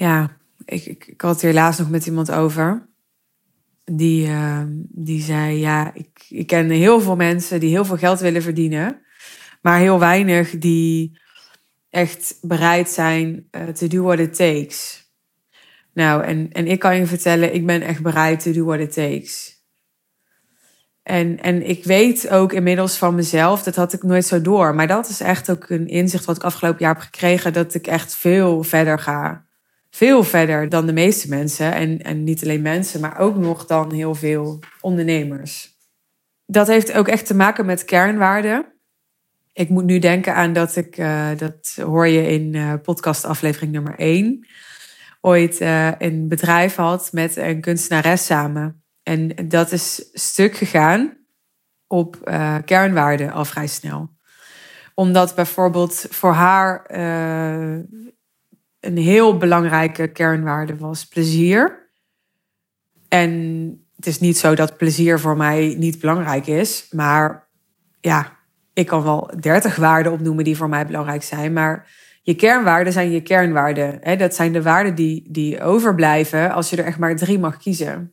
Ja, 0.00 0.36
ik, 0.64 0.84
ik, 0.86 1.20
had 1.20 1.32
het 1.32 1.42
hier 1.42 1.52
laatst 1.52 1.80
nog 1.80 1.90
met 1.90 2.06
iemand 2.06 2.30
over. 2.30 2.88
Die, 3.84 4.26
uh, 4.26 4.62
die 4.88 5.22
zei: 5.22 5.58
Ja, 5.58 5.94
ik, 5.94 6.26
ik 6.28 6.46
ken 6.46 6.70
heel 6.70 7.00
veel 7.00 7.16
mensen 7.16 7.60
die 7.60 7.70
heel 7.70 7.84
veel 7.84 7.96
geld 7.96 8.20
willen 8.20 8.42
verdienen. 8.42 9.00
Maar 9.62 9.78
heel 9.78 9.98
weinig 9.98 10.58
die 10.58 11.18
echt 11.90 12.38
bereid 12.40 12.88
zijn 12.88 13.48
uh, 13.50 13.68
to 13.68 13.86
do 13.86 14.02
what 14.02 14.18
it 14.18 14.34
takes. 14.34 15.08
Nou, 15.92 16.24
en, 16.24 16.52
en 16.52 16.66
ik 16.66 16.78
kan 16.78 16.96
je 16.96 17.06
vertellen, 17.06 17.54
ik 17.54 17.66
ben 17.66 17.82
echt 17.82 18.02
bereid 18.02 18.42
to 18.42 18.52
do 18.52 18.64
what 18.64 18.80
it 18.80 18.92
takes. 18.92 19.58
En, 21.02 21.40
en 21.42 21.68
ik 21.68 21.84
weet 21.84 22.28
ook 22.28 22.52
inmiddels 22.52 22.96
van 22.96 23.14
mezelf, 23.14 23.62
dat 23.62 23.76
had 23.76 23.92
ik 23.92 24.02
nooit 24.02 24.26
zo 24.26 24.40
door. 24.40 24.74
Maar 24.74 24.86
dat 24.86 25.08
is 25.08 25.20
echt 25.20 25.50
ook 25.50 25.68
een 25.68 25.88
inzicht 25.88 26.24
wat 26.24 26.36
ik 26.36 26.42
afgelopen 26.42 26.80
jaar 26.80 26.94
heb 26.94 27.02
gekregen, 27.02 27.52
dat 27.52 27.74
ik 27.74 27.86
echt 27.86 28.14
veel 28.14 28.62
verder 28.62 28.98
ga. 28.98 29.48
Veel 30.00 30.24
verder 30.24 30.68
dan 30.68 30.86
de 30.86 30.92
meeste 30.92 31.28
mensen. 31.28 31.72
En, 31.72 31.98
en 31.98 32.24
niet 32.24 32.42
alleen 32.42 32.62
mensen, 32.62 33.00
maar 33.00 33.18
ook 33.18 33.36
nog 33.36 33.66
dan 33.66 33.92
heel 33.92 34.14
veel 34.14 34.58
ondernemers. 34.80 35.78
Dat 36.46 36.66
heeft 36.66 36.92
ook 36.92 37.08
echt 37.08 37.26
te 37.26 37.34
maken 37.34 37.66
met 37.66 37.84
kernwaarden. 37.84 38.72
Ik 39.52 39.68
moet 39.68 39.84
nu 39.84 39.98
denken 39.98 40.34
aan 40.34 40.52
dat 40.52 40.76
ik, 40.76 40.98
uh, 40.98 41.28
dat 41.36 41.78
hoor 41.84 42.06
je 42.06 42.26
in 42.26 42.54
uh, 42.54 42.74
podcast 42.82 43.24
aflevering 43.24 43.72
nummer 43.72 43.98
1, 43.98 44.46
ooit 45.20 45.60
uh, 45.60 45.90
een 45.98 46.28
bedrijf 46.28 46.74
had 46.74 47.12
met 47.12 47.36
een 47.36 47.60
kunstenares 47.60 48.26
samen. 48.26 48.84
En 49.02 49.48
dat 49.48 49.72
is 49.72 50.08
stuk 50.12 50.56
gegaan 50.56 51.16
op 51.86 52.18
kernwaarden 52.64 53.32
al 53.32 53.44
vrij 53.44 53.66
snel. 53.66 54.10
Omdat 54.94 55.34
bijvoorbeeld 55.34 56.06
voor 56.10 56.32
haar 56.32 56.86
een 58.80 58.96
heel 58.96 59.36
belangrijke 59.36 60.08
kernwaarde 60.08 60.76
was 60.76 61.06
plezier. 61.06 61.88
En 63.08 63.30
het 63.96 64.06
is 64.06 64.20
niet 64.20 64.38
zo 64.38 64.54
dat 64.54 64.76
plezier 64.76 65.18
voor 65.18 65.36
mij 65.36 65.74
niet 65.78 66.00
belangrijk 66.00 66.46
is, 66.46 66.86
maar 66.90 67.48
ja, 68.00 68.38
ik 68.72 68.86
kan 68.86 69.02
wel 69.02 69.30
dertig 69.40 69.76
waarden 69.76 70.12
opnoemen 70.12 70.44
die 70.44 70.56
voor 70.56 70.68
mij 70.68 70.86
belangrijk 70.86 71.22
zijn, 71.22 71.52
maar 71.52 71.88
je 72.22 72.34
kernwaarden 72.34 72.92
zijn 72.92 73.10
je 73.10 73.22
kernwaarden. 73.22 74.18
Dat 74.18 74.34
zijn 74.34 74.52
de 74.52 74.62
waarden 74.62 74.94
die, 74.94 75.28
die 75.30 75.62
overblijven 75.62 76.52
als 76.52 76.70
je 76.70 76.76
er 76.76 76.84
echt 76.84 76.98
maar 76.98 77.16
drie 77.16 77.38
mag 77.38 77.56
kiezen. 77.56 78.12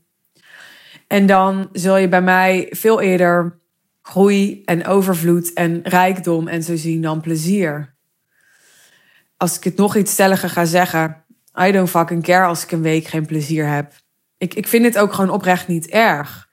En 1.08 1.26
dan 1.26 1.70
zul 1.72 1.98
je 1.98 2.08
bij 2.08 2.22
mij 2.22 2.68
veel 2.70 3.02
eerder 3.02 3.60
groei 4.02 4.62
en 4.66 4.86
overvloed 4.86 5.54
en 5.54 5.80
rijkdom 5.84 6.48
en 6.48 6.64
zo 6.64 6.76
zien 6.76 7.02
dan 7.02 7.22
plezier 7.22 7.97
als 9.38 9.58
ik 9.58 9.64
het 9.64 9.76
nog 9.76 9.96
iets 9.96 10.12
stelliger 10.12 10.50
ga 10.50 10.66
zeggen, 10.66 11.24
I 11.62 11.72
don't 11.72 11.90
fucking 11.90 12.24
care 12.24 12.46
als 12.46 12.64
ik 12.64 12.72
een 12.72 12.82
week 12.82 13.08
geen 13.08 13.26
plezier 13.26 13.68
heb. 13.68 13.94
Ik, 14.38 14.54
ik 14.54 14.68
vind 14.68 14.86
het 14.86 14.98
ook 14.98 15.14
gewoon 15.14 15.30
oprecht 15.30 15.68
niet 15.68 15.88
erg. 15.88 16.48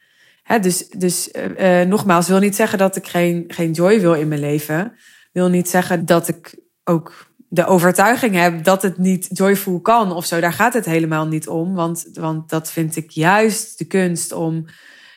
Dus 0.60 0.88
dus 0.88 1.28
uh, 1.58 1.80
uh, 1.80 1.88
nogmaals, 1.88 2.28
wil 2.28 2.38
niet 2.38 2.56
zeggen 2.56 2.78
dat 2.78 2.96
ik 2.96 3.06
geen, 3.06 3.44
geen 3.48 3.72
joy 3.72 4.00
wil 4.00 4.14
in 4.14 4.28
mijn 4.28 4.40
leven. 4.40 4.92
Wil 5.32 5.48
niet 5.48 5.68
zeggen 5.68 6.06
dat 6.06 6.28
ik 6.28 6.58
ook 6.84 7.26
de 7.48 7.66
overtuiging 7.66 8.34
heb 8.34 8.64
dat 8.64 8.82
het 8.82 8.98
niet 8.98 9.28
joyful 9.32 9.80
kan 9.80 10.12
of 10.12 10.26
zo. 10.26 10.40
Daar 10.40 10.52
gaat 10.52 10.74
het 10.74 10.84
helemaal 10.84 11.26
niet 11.26 11.48
om. 11.48 11.74
Want, 11.74 12.08
want 12.12 12.48
dat 12.48 12.70
vind 12.70 12.96
ik 12.96 13.10
juist 13.10 13.78
de 13.78 13.84
kunst 13.84 14.32
om 14.32 14.66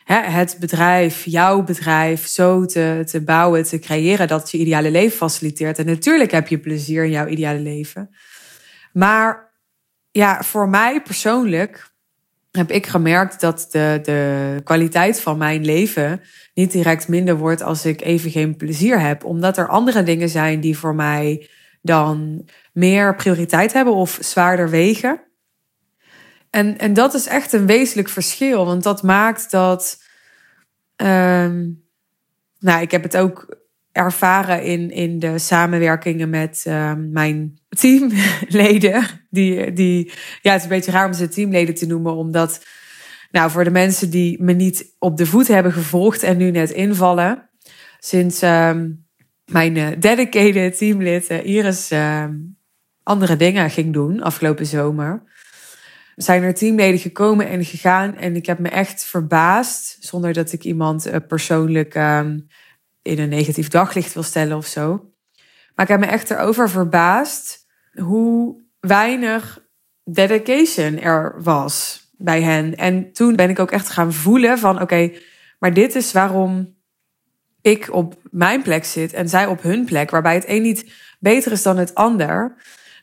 het 0.08 0.58
bedrijf, 0.60 1.26
jouw 1.26 1.64
bedrijf, 1.64 2.28
zo 2.28 2.66
te, 2.66 3.02
te 3.06 3.22
bouwen, 3.22 3.64
te 3.64 3.80
creëren 3.80 4.28
dat 4.28 4.52
je 4.52 4.58
ideale 4.58 4.92
leven 4.92 5.18
faciliteert. 5.18 5.80
En 5.80 5.86
natuurlijk 5.86 6.32
heb 6.32 6.48
je 6.48 6.58
plezier 6.58 7.04
in 7.04 7.12
jouw 7.12 7.28
ideale 7.28 7.60
leven. 7.60 8.10
Maar 8.94 9.52
ja, 10.12 10.44
voor 10.44 10.70
mij 10.70 11.02
persoonlijk 11.02 11.92
heb 12.52 12.72
ik 12.72 12.88
gemerkt 12.88 13.42
dat 13.42 13.68
de, 13.72 14.00
de 14.04 14.62
kwaliteit 14.64 15.22
van 15.22 15.38
mijn 15.38 15.66
leven 15.66 16.22
niet 16.54 16.72
direct 16.72 17.08
minder 17.08 17.38
wordt 17.38 17.62
als 17.62 17.86
ik 17.86 18.02
even 18.02 18.32
geen 18.32 18.56
plezier 18.56 19.00
heb. 19.00 19.24
Omdat 19.24 19.58
er 19.58 19.68
andere 19.68 20.04
dingen 20.04 20.30
zijn 20.30 20.60
die 20.60 20.78
voor 20.78 20.96
mij 20.96 21.50
dan 21.82 22.46
meer 22.74 23.16
prioriteit 23.16 23.74
hebben 23.74 23.94
of 23.94 24.18
zwaarder 24.22 24.70
wegen. 24.70 25.22
En, 26.58 26.78
en 26.78 26.94
dat 26.94 27.14
is 27.14 27.28
echt 27.28 27.54
een 27.54 27.66
wezenlijk 27.66 28.10
verschil, 28.10 28.66
want 28.66 28.84
dat 28.84 29.04
maakt 29.04 29.52
dat. 29.52 30.04
Um, 30.96 31.84
nou, 32.60 32.82
ik 32.82 32.92
heb 32.92 33.04
het 33.04 33.18
ook 33.18 33.58
ervaren 33.92 34.64
in, 34.64 34.92
in 34.92 35.20
de 35.20 35.40
samenwerkingen 35.40 36.30
met 36.30 36.66
um, 36.68 37.12
mijn 37.12 37.60
teamleden. 37.70 39.04
Die, 39.30 39.74
die, 39.74 40.12
ja, 40.42 40.52
het 40.52 40.58
is 40.58 40.64
een 40.64 40.76
beetje 40.76 40.92
raar 40.92 41.06
om 41.06 41.14
ze 41.14 41.28
teamleden 41.28 41.76
te 41.76 41.88
noemen, 41.88 42.14
omdat, 42.14 42.66
nou, 43.32 43.52
voor 43.52 43.64
de 43.64 43.72
mensen 43.72 44.10
die 44.10 44.44
me 44.44 44.54
niet 44.54 44.96
op 45.00 45.18
de 45.18 45.26
voet 45.26 45.48
hebben 45.48 45.72
gevolgd 45.72 46.24
en 46.24 46.38
nu 46.38 46.52
net 46.52 46.72
invallen, 46.72 47.50
sinds 48.00 48.42
um, 48.42 49.06
mijn 49.46 49.76
uh, 49.76 49.88
dedicated 50.00 50.78
teamlid 50.78 51.32
uh, 51.32 51.46
Iris 51.46 51.92
andere 53.04 53.36
dingen 53.36 53.70
ging 53.70 53.94
doen 53.94 54.22
afgelopen 54.22 54.66
zomer 54.66 55.24
zijn 56.18 56.44
er 56.44 56.54
teamleden 56.54 57.00
gekomen 57.00 57.48
en 57.48 57.66
gegaan. 57.66 58.16
En 58.16 58.36
ik 58.36 58.46
heb 58.46 58.60
me 58.60 58.70
echt 58.70 59.04
verbaasd, 59.04 59.98
zonder 60.00 60.34
dat 60.34 60.52
ik 60.52 60.64
iemand 60.64 61.06
eh, 61.06 61.20
persoonlijk 61.28 61.96
ehm, 61.96 62.40
in 63.02 63.20
een 63.20 63.30
negatief 63.30 63.68
daglicht 63.68 64.14
wil 64.14 64.24
stellen 64.24 64.58
of 64.58 64.66
zo. 64.66 65.12
Maar 65.76 65.86
ik 65.86 65.92
heb 65.92 66.00
me 66.00 66.06
echt 66.06 66.30
erover 66.30 66.70
verbaasd 66.70 67.66
hoe 67.94 68.62
weinig 68.80 69.66
dedication 70.04 71.00
er 71.00 71.36
was 71.44 72.08
bij 72.18 72.42
hen. 72.42 72.76
En 72.76 73.12
toen 73.12 73.36
ben 73.36 73.50
ik 73.50 73.60
ook 73.60 73.72
echt 73.72 73.90
gaan 73.90 74.14
voelen 74.14 74.58
van 74.58 74.82
oké, 74.82 75.12
maar 75.60 75.74
dit 75.74 75.96
is 75.96 76.12
waarom 76.12 76.76
ik 77.62 77.94
op 77.94 78.16
mijn 78.32 78.62
plek 78.62 78.86
zit 78.86 79.14
en 79.14 79.30
zij 79.30 79.46
op 79.46 79.62
hun 79.62 79.86
plek, 79.86 80.10
waarbij 80.10 80.34
het 80.34 80.48
een 80.48 80.62
niet 80.62 80.92
beter 81.20 81.52
is 81.52 81.64
dan 81.64 81.78
het 81.78 81.96
ander. 81.96 82.56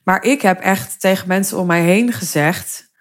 Maar 0.04 0.25
ik 0.25 0.42
heb 0.42 0.61
echt 0.61 1.00
tegen 1.00 1.28
mensen 1.28 1.59
om 1.59 1.66
mij 1.66 1.83
heen 1.83 2.12
gezegd: 2.12 2.92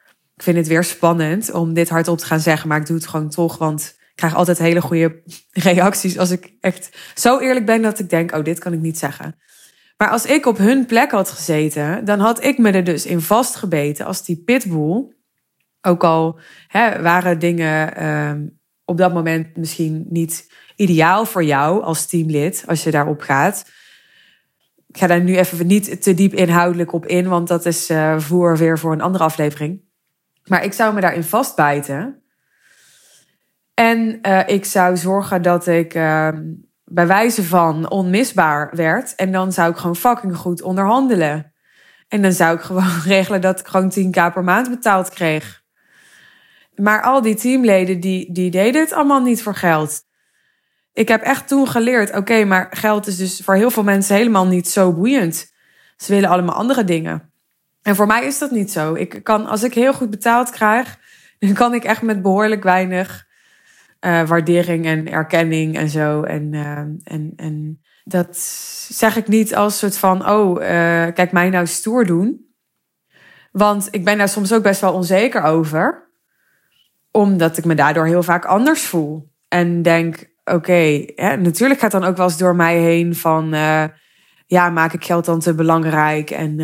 ik 0.43 0.49
vind 0.49 0.61
het 0.61 0.73
weer 0.73 0.83
spannend 0.83 1.51
om 1.51 1.73
dit 1.73 1.89
hardop 1.89 2.17
te 2.17 2.25
gaan 2.25 2.39
zeggen, 2.39 2.67
maar 2.69 2.79
ik 2.79 2.85
doe 2.85 2.95
het 2.95 3.07
gewoon 3.07 3.29
toch, 3.29 3.57
want 3.57 3.95
ik 3.99 4.15
krijg 4.15 4.35
altijd 4.35 4.57
hele 4.57 4.81
goede 4.81 5.21
reacties 5.51 6.17
als 6.17 6.31
ik 6.31 6.53
echt 6.59 6.97
zo 7.15 7.39
eerlijk 7.39 7.65
ben 7.65 7.81
dat 7.81 7.99
ik 7.99 8.09
denk, 8.09 8.35
oh, 8.35 8.43
dit 8.43 8.59
kan 8.59 8.73
ik 8.73 8.79
niet 8.79 8.97
zeggen. 8.97 9.35
Maar 9.97 10.09
als 10.09 10.25
ik 10.25 10.45
op 10.45 10.57
hun 10.57 10.85
plek 10.85 11.11
had 11.11 11.29
gezeten, 11.29 12.05
dan 12.05 12.19
had 12.19 12.43
ik 12.43 12.57
me 12.57 12.71
er 12.71 12.83
dus 12.83 13.05
in 13.05 13.21
vastgebeten 13.21 14.05
als 14.05 14.25
die 14.25 14.43
pitbull. 14.43 15.15
Ook 15.81 16.03
al 16.03 16.39
hè, 16.67 17.01
waren 17.01 17.39
dingen 17.39 18.05
um, 18.05 18.59
op 18.85 18.97
dat 18.97 19.13
moment 19.13 19.57
misschien 19.57 20.05
niet 20.09 20.51
ideaal 20.75 21.25
voor 21.25 21.43
jou 21.43 21.83
als 21.83 22.05
teamlid, 22.05 22.63
als 22.67 22.83
je 22.83 22.91
daarop 22.91 23.21
gaat. 23.21 23.65
Ik 24.87 24.97
ga 24.97 25.07
daar 25.07 25.23
nu 25.23 25.37
even 25.37 25.67
niet 25.67 26.01
te 26.01 26.13
diep 26.13 26.33
inhoudelijk 26.33 26.93
op 26.93 27.05
in, 27.05 27.27
want 27.27 27.47
dat 27.47 27.65
is 27.65 27.89
uh, 27.89 28.19
voer 28.19 28.57
weer 28.57 28.79
voor 28.79 28.91
een 28.91 29.01
andere 29.01 29.23
aflevering. 29.23 29.91
Maar 30.43 30.63
ik 30.63 30.73
zou 30.73 30.93
me 30.93 31.01
daarin 31.01 31.23
vastbijten. 31.23 32.23
En 33.73 34.19
uh, 34.21 34.47
ik 34.47 34.65
zou 34.65 34.97
zorgen 34.97 35.41
dat 35.41 35.67
ik 35.67 35.93
uh, 35.95 36.29
bij 36.83 37.07
wijze 37.07 37.43
van 37.43 37.89
onmisbaar 37.89 38.75
werd. 38.75 39.15
En 39.15 39.31
dan 39.31 39.51
zou 39.51 39.71
ik 39.71 39.77
gewoon 39.77 39.95
fucking 39.95 40.35
goed 40.35 40.61
onderhandelen. 40.61 41.53
En 42.07 42.21
dan 42.21 42.31
zou 42.31 42.55
ik 42.55 42.61
gewoon 42.61 43.01
regelen 43.05 43.41
dat 43.41 43.59
ik 43.59 43.67
gewoon 43.67 43.93
10k 43.99 44.33
per 44.33 44.43
maand 44.43 44.69
betaald 44.69 45.09
kreeg. 45.09 45.61
Maar 46.75 47.01
al 47.01 47.21
die 47.21 47.35
teamleden 47.35 47.99
die, 47.99 48.33
die 48.33 48.51
deden 48.51 48.81
het 48.81 48.93
allemaal 48.93 49.21
niet 49.21 49.43
voor 49.43 49.55
geld. 49.55 50.01
Ik 50.93 51.07
heb 51.07 51.21
echt 51.21 51.47
toen 51.47 51.67
geleerd, 51.67 52.15
oké, 52.15 52.45
maar 52.45 52.67
geld 52.69 53.07
is 53.07 53.17
dus 53.17 53.41
voor 53.43 53.55
heel 53.55 53.71
veel 53.71 53.83
mensen 53.83 54.15
helemaal 54.15 54.47
niet 54.47 54.69
zo 54.69 54.93
boeiend. 54.93 55.53
Ze 55.97 56.13
willen 56.13 56.29
allemaal 56.29 56.55
andere 56.55 56.83
dingen. 56.83 57.32
En 57.83 57.95
voor 57.95 58.07
mij 58.07 58.25
is 58.25 58.39
dat 58.39 58.51
niet 58.51 58.71
zo. 58.71 58.93
Ik 58.93 59.19
kan, 59.23 59.45
als 59.45 59.63
ik 59.63 59.73
heel 59.73 59.93
goed 59.93 60.09
betaald 60.09 60.49
krijg, 60.49 60.99
dan 61.39 61.53
kan 61.53 61.73
ik 61.73 61.83
echt 61.83 62.01
met 62.01 62.21
behoorlijk 62.21 62.63
weinig 62.63 63.27
uh, 64.05 64.27
waardering 64.27 64.85
en 64.85 65.11
erkenning 65.11 65.77
en 65.77 65.89
zo. 65.89 66.23
En, 66.23 66.53
uh, 66.53 66.77
en, 67.03 67.33
en 67.35 67.81
dat 68.03 68.37
zeg 68.89 69.15
ik 69.15 69.27
niet 69.27 69.55
als 69.55 69.77
soort 69.77 69.97
van, 69.97 70.29
oh, 70.29 70.61
uh, 70.61 70.67
kijk 71.13 71.31
mij 71.31 71.49
nou 71.49 71.67
stoer 71.67 72.05
doen. 72.05 72.51
Want 73.51 73.87
ik 73.91 74.03
ben 74.03 74.17
daar 74.17 74.29
soms 74.29 74.53
ook 74.53 74.63
best 74.63 74.81
wel 74.81 74.93
onzeker 74.93 75.41
over. 75.41 76.11
Omdat 77.11 77.57
ik 77.57 77.65
me 77.65 77.75
daardoor 77.75 78.05
heel 78.05 78.23
vaak 78.23 78.45
anders 78.45 78.81
voel. 78.81 79.31
En 79.47 79.81
denk, 79.81 80.29
oké, 80.43 81.05
natuurlijk 81.15 81.79
gaat 81.79 81.91
dan 81.91 82.03
ook 82.03 82.17
wel 82.17 82.25
eens 82.25 82.37
door 82.37 82.55
mij 82.55 82.77
heen 82.77 83.15
van, 83.15 83.49
ja, 84.45 84.69
maak 84.69 84.93
ik 84.93 85.05
geld 85.05 85.25
dan 85.25 85.39
te 85.39 85.53
belangrijk 85.53 86.29
en 86.29 86.57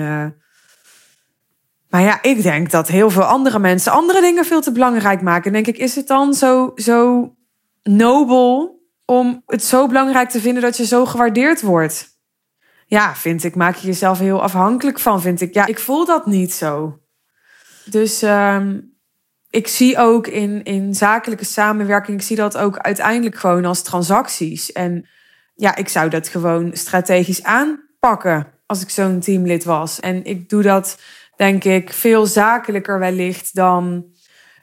maar 1.89 2.01
ja, 2.01 2.21
ik 2.21 2.43
denk 2.43 2.71
dat 2.71 2.87
heel 2.87 3.09
veel 3.09 3.23
andere 3.23 3.59
mensen 3.59 3.91
andere 3.91 4.21
dingen 4.21 4.45
veel 4.45 4.61
te 4.61 4.71
belangrijk 4.71 5.21
maken. 5.21 5.51
denk 5.51 5.67
ik, 5.67 5.77
is 5.77 5.95
het 5.95 6.07
dan 6.07 6.33
zo, 6.33 6.71
zo 6.75 7.33
nobel 7.83 8.81
om 9.05 9.43
het 9.45 9.63
zo 9.63 9.87
belangrijk 9.87 10.29
te 10.29 10.39
vinden 10.39 10.61
dat 10.61 10.77
je 10.77 10.85
zo 10.85 11.05
gewaardeerd 11.05 11.61
wordt? 11.61 12.17
Ja, 12.85 13.15
vind 13.15 13.43
ik, 13.43 13.55
maak 13.55 13.75
je 13.75 13.87
jezelf 13.87 14.19
heel 14.19 14.41
afhankelijk 14.41 14.99
van, 14.99 15.21
vind 15.21 15.41
ik. 15.41 15.53
Ja, 15.53 15.65
ik 15.65 15.79
voel 15.79 16.05
dat 16.05 16.25
niet 16.25 16.53
zo. 16.53 16.99
Dus 17.85 18.21
um, 18.21 18.97
ik 19.49 19.67
zie 19.67 19.97
ook 19.97 20.27
in, 20.27 20.63
in 20.63 20.95
zakelijke 20.95 21.45
samenwerking, 21.45 22.17
ik 22.17 22.25
zie 22.25 22.35
dat 22.35 22.57
ook 22.57 22.77
uiteindelijk 22.77 23.35
gewoon 23.35 23.65
als 23.65 23.81
transacties. 23.81 24.71
En 24.71 25.07
ja, 25.55 25.75
ik 25.75 25.87
zou 25.87 26.09
dat 26.09 26.27
gewoon 26.27 26.69
strategisch 26.73 27.43
aanpakken 27.43 28.47
als 28.65 28.81
ik 28.81 28.89
zo'n 28.89 29.19
teamlid 29.19 29.63
was. 29.63 29.99
En 29.99 30.23
ik 30.23 30.49
doe 30.49 30.61
dat 30.61 30.97
denk 31.39 31.63
ik, 31.63 31.93
veel 31.93 32.25
zakelijker 32.25 32.99
wellicht 32.99 33.55
dan, 33.55 34.05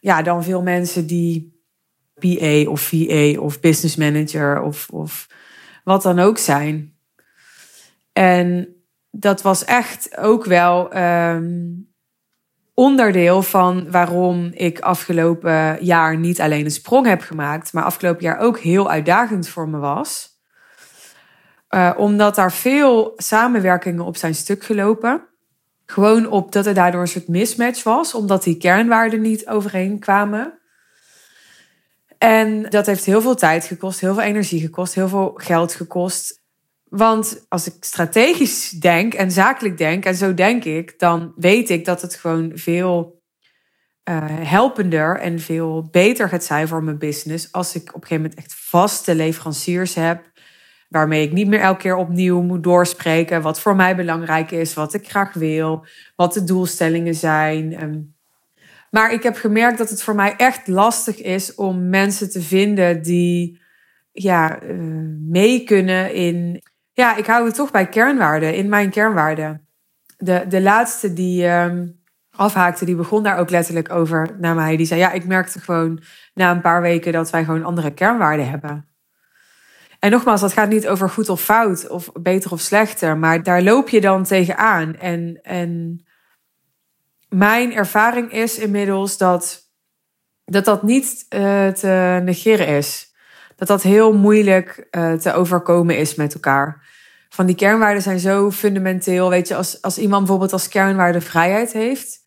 ja, 0.00 0.22
dan 0.22 0.44
veel 0.44 0.62
mensen 0.62 1.06
die 1.06 1.62
PA 2.14 2.70
of 2.70 2.80
VA 2.80 3.40
of 3.40 3.60
business 3.60 3.96
manager 3.96 4.62
of, 4.62 4.88
of 4.88 5.26
wat 5.84 6.02
dan 6.02 6.18
ook 6.18 6.38
zijn. 6.38 6.94
En 8.12 8.76
dat 9.10 9.42
was 9.42 9.64
echt 9.64 10.16
ook 10.16 10.44
wel 10.44 10.96
um, 10.96 11.88
onderdeel 12.74 13.42
van 13.42 13.90
waarom 13.90 14.50
ik 14.52 14.80
afgelopen 14.80 15.84
jaar 15.84 16.18
niet 16.18 16.40
alleen 16.40 16.64
een 16.64 16.70
sprong 16.70 17.06
heb 17.06 17.20
gemaakt, 17.20 17.72
maar 17.72 17.84
afgelopen 17.84 18.22
jaar 18.22 18.38
ook 18.38 18.58
heel 18.58 18.90
uitdagend 18.90 19.48
voor 19.48 19.68
me 19.68 19.78
was. 19.78 20.34
Uh, 21.70 21.92
omdat 21.96 22.34
daar 22.34 22.52
veel 22.52 23.12
samenwerkingen 23.16 24.04
op 24.04 24.16
zijn 24.16 24.34
stuk 24.34 24.64
gelopen. 24.64 25.35
Gewoon 25.86 26.26
op 26.26 26.52
dat 26.52 26.66
er 26.66 26.74
daardoor 26.74 27.00
een 27.00 27.08
soort 27.08 27.28
mismatch 27.28 27.82
was, 27.82 28.14
omdat 28.14 28.42
die 28.42 28.56
kernwaarden 28.56 29.20
niet 29.20 29.48
overeenkwamen. 29.48 30.58
En 32.18 32.62
dat 32.62 32.86
heeft 32.86 33.04
heel 33.04 33.20
veel 33.20 33.34
tijd 33.34 33.64
gekost, 33.64 34.00
heel 34.00 34.14
veel 34.14 34.22
energie 34.22 34.60
gekost, 34.60 34.94
heel 34.94 35.08
veel 35.08 35.32
geld 35.34 35.74
gekost. 35.74 36.40
Want 36.84 37.44
als 37.48 37.66
ik 37.66 37.74
strategisch 37.80 38.70
denk 38.70 39.14
en 39.14 39.30
zakelijk 39.30 39.78
denk, 39.78 40.04
en 40.04 40.14
zo 40.14 40.34
denk 40.34 40.64
ik, 40.64 40.98
dan 40.98 41.32
weet 41.36 41.70
ik 41.70 41.84
dat 41.84 42.02
het 42.02 42.14
gewoon 42.14 42.50
veel 42.54 43.22
uh, 44.08 44.24
helpender 44.28 45.18
en 45.18 45.40
veel 45.40 45.88
beter 45.90 46.28
gaat 46.28 46.44
zijn 46.44 46.68
voor 46.68 46.82
mijn 46.82 46.98
business 46.98 47.52
als 47.52 47.74
ik 47.74 47.82
op 47.82 47.94
een 47.94 48.08
gegeven 48.08 48.22
moment 48.22 48.38
echt 48.38 48.54
vaste 48.54 49.14
leveranciers 49.14 49.94
heb, 49.94 50.30
waarmee 50.88 51.22
ik 51.22 51.32
niet 51.32 51.48
meer 51.48 51.60
elke 51.60 51.80
keer 51.80 51.96
opnieuw 51.96 52.42
moet 52.42 52.62
doorspreken 52.62 53.42
wat 53.42 53.60
voor 53.60 53.76
mij 53.76 53.96
belangrijk 53.96 54.50
is, 54.50 54.74
wat 54.74 54.94
ik 54.94 55.08
graag 55.08 55.32
wil, 55.32 55.86
wat 56.16 56.32
de 56.32 56.44
doelstellingen 56.44 57.14
zijn. 57.14 57.82
Um, 57.82 58.14
maar 58.90 59.12
ik 59.12 59.22
heb 59.22 59.36
gemerkt 59.36 59.78
dat 59.78 59.90
het 59.90 60.02
voor 60.02 60.14
mij 60.14 60.34
echt 60.36 60.66
lastig 60.66 61.22
is 61.22 61.54
om 61.54 61.88
mensen 61.88 62.30
te 62.30 62.42
vinden 62.42 63.02
die 63.02 63.60
ja, 64.12 64.62
uh, 64.62 64.76
mee 65.20 65.64
kunnen 65.64 66.14
in. 66.14 66.62
Ja, 66.92 67.16
ik 67.16 67.26
hou 67.26 67.46
het 67.46 67.54
toch 67.54 67.70
bij 67.70 67.88
kernwaarden, 67.88 68.54
in 68.54 68.68
mijn 68.68 68.90
kernwaarden. 68.90 69.68
De, 70.16 70.44
de 70.48 70.60
laatste 70.60 71.12
die 71.12 71.48
um, 71.48 72.00
afhaakte, 72.30 72.84
die 72.84 72.96
begon 72.96 73.22
daar 73.22 73.38
ook 73.38 73.50
letterlijk 73.50 73.90
over 73.90 74.36
naar 74.38 74.54
mij. 74.54 74.76
Die 74.76 74.86
zei: 74.86 75.00
Ja, 75.00 75.12
ik 75.12 75.26
merkte 75.26 75.60
gewoon 75.60 76.02
na 76.34 76.50
een 76.50 76.60
paar 76.60 76.82
weken 76.82 77.12
dat 77.12 77.30
wij 77.30 77.44
gewoon 77.44 77.64
andere 77.64 77.94
kernwaarden 77.94 78.50
hebben. 78.50 78.88
En 80.06 80.12
nogmaals, 80.12 80.40
dat 80.40 80.52
gaat 80.52 80.68
niet 80.68 80.88
over 80.88 81.10
goed 81.10 81.28
of 81.28 81.42
fout, 81.42 81.88
of 81.88 82.10
beter 82.12 82.52
of 82.52 82.60
slechter, 82.60 83.16
maar 83.16 83.42
daar 83.42 83.62
loop 83.62 83.88
je 83.88 84.00
dan 84.00 84.24
tegenaan. 84.24 84.96
En, 84.96 85.38
en 85.42 86.00
mijn 87.28 87.72
ervaring 87.72 88.32
is 88.32 88.58
inmiddels 88.58 89.18
dat 89.18 89.70
dat, 90.44 90.64
dat 90.64 90.82
niet 90.82 91.26
uh, 91.28 91.68
te 91.68 92.20
negeren 92.24 92.66
is. 92.66 93.14
Dat 93.56 93.68
dat 93.68 93.82
heel 93.82 94.12
moeilijk 94.12 94.86
uh, 94.90 95.12
te 95.12 95.32
overkomen 95.32 95.98
is 95.98 96.14
met 96.14 96.34
elkaar. 96.34 96.86
Van 97.28 97.46
die 97.46 97.56
kernwaarden 97.56 98.02
zijn 98.02 98.18
zo 98.18 98.50
fundamenteel. 98.50 99.30
Weet 99.30 99.48
je, 99.48 99.54
als, 99.54 99.82
als 99.82 99.98
iemand 99.98 100.20
bijvoorbeeld 100.20 100.52
als 100.52 100.68
kernwaarde 100.68 101.20
vrijheid 101.20 101.72
heeft. 101.72 102.24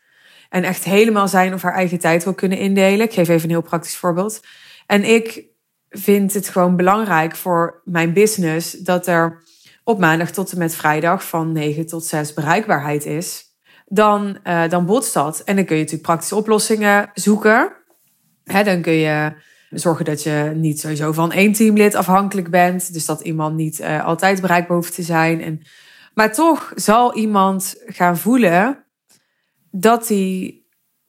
En 0.50 0.64
echt 0.64 0.84
helemaal 0.84 1.28
zijn 1.28 1.54
of 1.54 1.62
haar 1.62 1.74
eigen 1.74 2.00
tijd 2.00 2.24
wil 2.24 2.34
kunnen 2.34 2.58
indelen. 2.58 3.06
Ik 3.06 3.14
geef 3.14 3.30
even 3.30 3.44
een 3.44 3.56
heel 3.56 3.62
praktisch 3.62 3.98
voorbeeld. 3.98 4.40
En 4.86 5.04
ik 5.04 5.48
vind 5.90 6.34
het 6.34 6.50
gewoon 6.50 6.76
belangrijk 6.76 7.36
voor 7.36 7.82
mijn 7.84 8.14
business 8.14 8.72
dat 8.72 9.08
er 9.08 9.44
op 9.84 10.00
maandag 10.00 10.32
tot 10.32 10.52
en 10.52 10.58
met 10.58 10.76
vrijdag 10.76 11.28
van 11.28 11.52
9 11.52 11.86
tot 11.86 12.06
6 12.06 12.34
bereikbaarheid 12.34 13.06
is 13.06 13.50
dan, 13.90 14.38
uh, 14.44 14.70
dan 14.70 14.86
botst 14.86 15.14
dat. 15.14 15.40
En 15.40 15.56
dan 15.56 15.66
kun 15.66 15.76
je 15.76 15.82
natuurlijk 15.82 16.08
praktische 16.08 16.36
oplossingen 16.36 17.10
zoeken. 17.14 17.72
Hè, 18.44 18.64
dan 18.64 18.82
kun 18.82 18.94
je 18.94 19.34
zorgen 19.70 20.06
dat 20.06 20.24
je 20.24 20.52
niet 20.56 20.80
sowieso 20.80 21.12
van 21.12 21.32
één 21.32 21.54
teamlid 21.54 21.96
afhankelijk 21.96 22.50
bent. 22.50 22.94
Dus 22.94 23.06
dat 23.06 23.22
iemand 23.22 23.56
niet 23.56 23.80
uh, 23.80 24.06
altijd 24.06 24.42
bereikbaar 24.42 24.78
hoeft 24.78 24.96
te 24.96 25.04
zijn. 25.04 25.42
En, 25.42 25.62
maar 26.14 26.34
toch 26.34 26.72
zal 26.76 27.16
iemand 27.16 27.76
gaan 27.86 28.18
voelen 28.18 28.86
dat 29.72 30.08
hij 30.08 30.59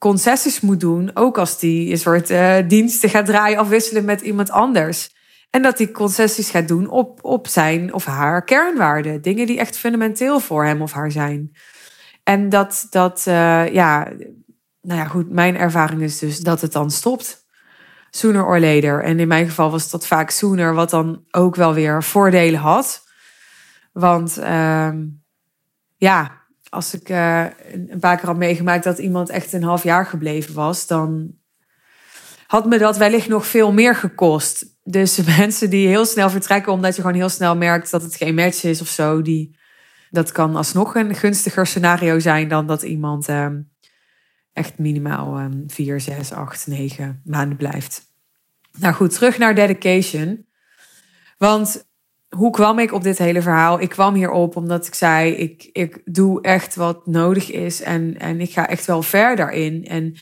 concessies 0.01 0.61
moet 0.61 0.81
doen. 0.81 1.11
Ook 1.15 1.39
als 1.39 1.59
die 1.59 1.91
een 1.91 1.99
soort 1.99 2.31
uh, 2.31 2.57
diensten 2.67 3.09
gaat 3.09 3.27
draaien 3.27 3.59
afwisselen 3.59 4.05
met 4.05 4.21
iemand 4.21 4.51
anders. 4.51 5.15
En 5.51 5.63
dat 5.63 5.79
hij 5.79 5.91
concessies 5.91 6.51
gaat 6.51 6.69
doen 6.69 6.89
op, 6.89 7.25
op 7.25 7.47
zijn 7.47 7.95
of 7.95 8.05
haar 8.05 8.45
kernwaarden. 8.45 9.23
Dingen 9.23 9.47
die 9.47 9.59
echt 9.59 9.77
fundamenteel 9.77 10.41
voor 10.41 10.65
hem 10.65 10.83
of 10.83 10.93
haar 10.93 11.11
zijn. 11.11 11.57
En 12.23 12.49
dat, 12.49 12.87
dat 12.91 13.25
uh, 13.29 13.73
ja, 13.73 14.09
nou 14.83 15.01
ja, 15.01 15.05
goed, 15.05 15.31
mijn 15.31 15.57
ervaring 15.57 16.03
is 16.03 16.19
dus 16.19 16.39
dat 16.39 16.61
het 16.61 16.73
dan 16.73 16.91
stopt. 16.91 17.47
Sooner 18.11 18.45
or 18.45 18.61
later. 18.61 19.03
En 19.03 19.21
in 19.21 19.29
mijn 19.29 19.49
geval 19.49 19.71
was 19.71 19.91
dat 19.91 20.07
vaak 20.07 20.31
sooner, 20.31 20.75
wat 20.75 20.91
dan 20.91 21.25
ook 21.31 21.57
wel 21.57 21.75
weer 21.75 22.03
voordelen 22.03 22.61
had. 22.61 23.03
Want 23.93 24.39
uh, 24.39 24.91
ja, 25.97 26.40
als 26.71 26.95
ik 26.95 27.09
uh, 27.09 27.47
een 27.91 28.01
paar 28.01 28.17
keer 28.17 28.27
had 28.27 28.37
meegemaakt 28.37 28.85
dat 28.85 28.99
iemand 28.99 29.29
echt 29.29 29.53
een 29.53 29.63
half 29.63 29.83
jaar 29.83 30.07
gebleven 30.07 30.55
was, 30.55 30.87
dan 30.87 31.35
had 32.47 32.67
me 32.67 32.79
dat 32.79 32.97
wellicht 32.97 33.29
nog 33.29 33.47
veel 33.47 33.73
meer 33.73 33.95
gekost. 33.95 34.67
Dus 34.85 35.25
mensen 35.39 35.71
die 35.71 35.89
heel 35.89 36.05
snel 36.07 36.31
vertrekken 36.31 36.73
omdat 36.73 36.97
je 36.97 37.03
gewoon 37.03 37.17
heel 37.17 37.29
snel 37.29 37.57
merkt 37.57 37.91
dat 37.91 38.03
het 38.03 38.17
geen 38.17 38.35
match 38.35 38.65
is 38.65 38.81
of 38.81 38.89
zo, 38.89 39.23
die 39.23 39.59
dat 40.11 40.33
kan 40.33 40.57
alsnog 40.57 40.95
een 40.95 41.15
gunstiger 41.15 41.67
scenario 41.67 42.19
zijn 42.19 42.49
dan 42.49 42.67
dat 42.67 42.83
iemand 42.83 43.29
um, 43.29 43.71
echt 44.53 44.79
minimaal 44.79 45.41
um, 45.41 45.65
4, 45.67 46.01
6, 46.01 46.33
8, 46.33 46.67
9 46.67 47.21
maanden 47.25 47.57
blijft. 47.57 48.03
Nou 48.79 48.95
goed, 48.95 49.15
terug 49.15 49.39
naar 49.39 49.55
dedication. 49.55 50.47
Want 51.39 51.90
hoe 52.37 52.51
kwam 52.51 52.79
ik 52.79 52.93
op 52.93 53.03
dit 53.03 53.19
hele 53.19 53.43
verhaal? 53.43 53.81
Ik 53.81 53.89
kwam 53.89 54.15
hierop 54.15 54.57
omdat 54.57 54.87
ik 54.87 54.95
zei: 54.95 55.33
ik, 55.33 55.69
ik 55.73 56.03
doe 56.05 56.43
echt 56.43 56.75
wat 56.75 57.07
nodig 57.07 57.51
is 57.51 57.83
en, 57.83 58.19
en 58.19 58.41
ik 58.41 58.53
ga 58.53 58.69
echt 58.69 58.87
wel 58.87 59.03
ver 59.03 59.37
daarin. 59.37 59.85
En 59.85 60.15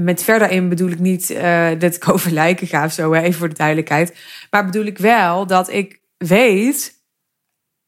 met 0.00 0.22
ver 0.22 0.38
daarin 0.38 0.68
bedoel 0.68 0.90
ik 0.90 0.98
niet 0.98 1.30
uh, 1.30 1.68
dat 1.78 1.94
ik 1.94 2.08
over 2.12 2.30
lijken 2.30 2.66
ga 2.66 2.84
of 2.84 2.92
zo, 2.92 3.12
even 3.12 3.38
voor 3.38 3.48
de 3.48 3.54
duidelijkheid. 3.54 4.16
Maar 4.50 4.64
bedoel 4.64 4.84
ik 4.84 4.98
wel 4.98 5.46
dat 5.46 5.70
ik 5.70 6.00
weet 6.16 7.00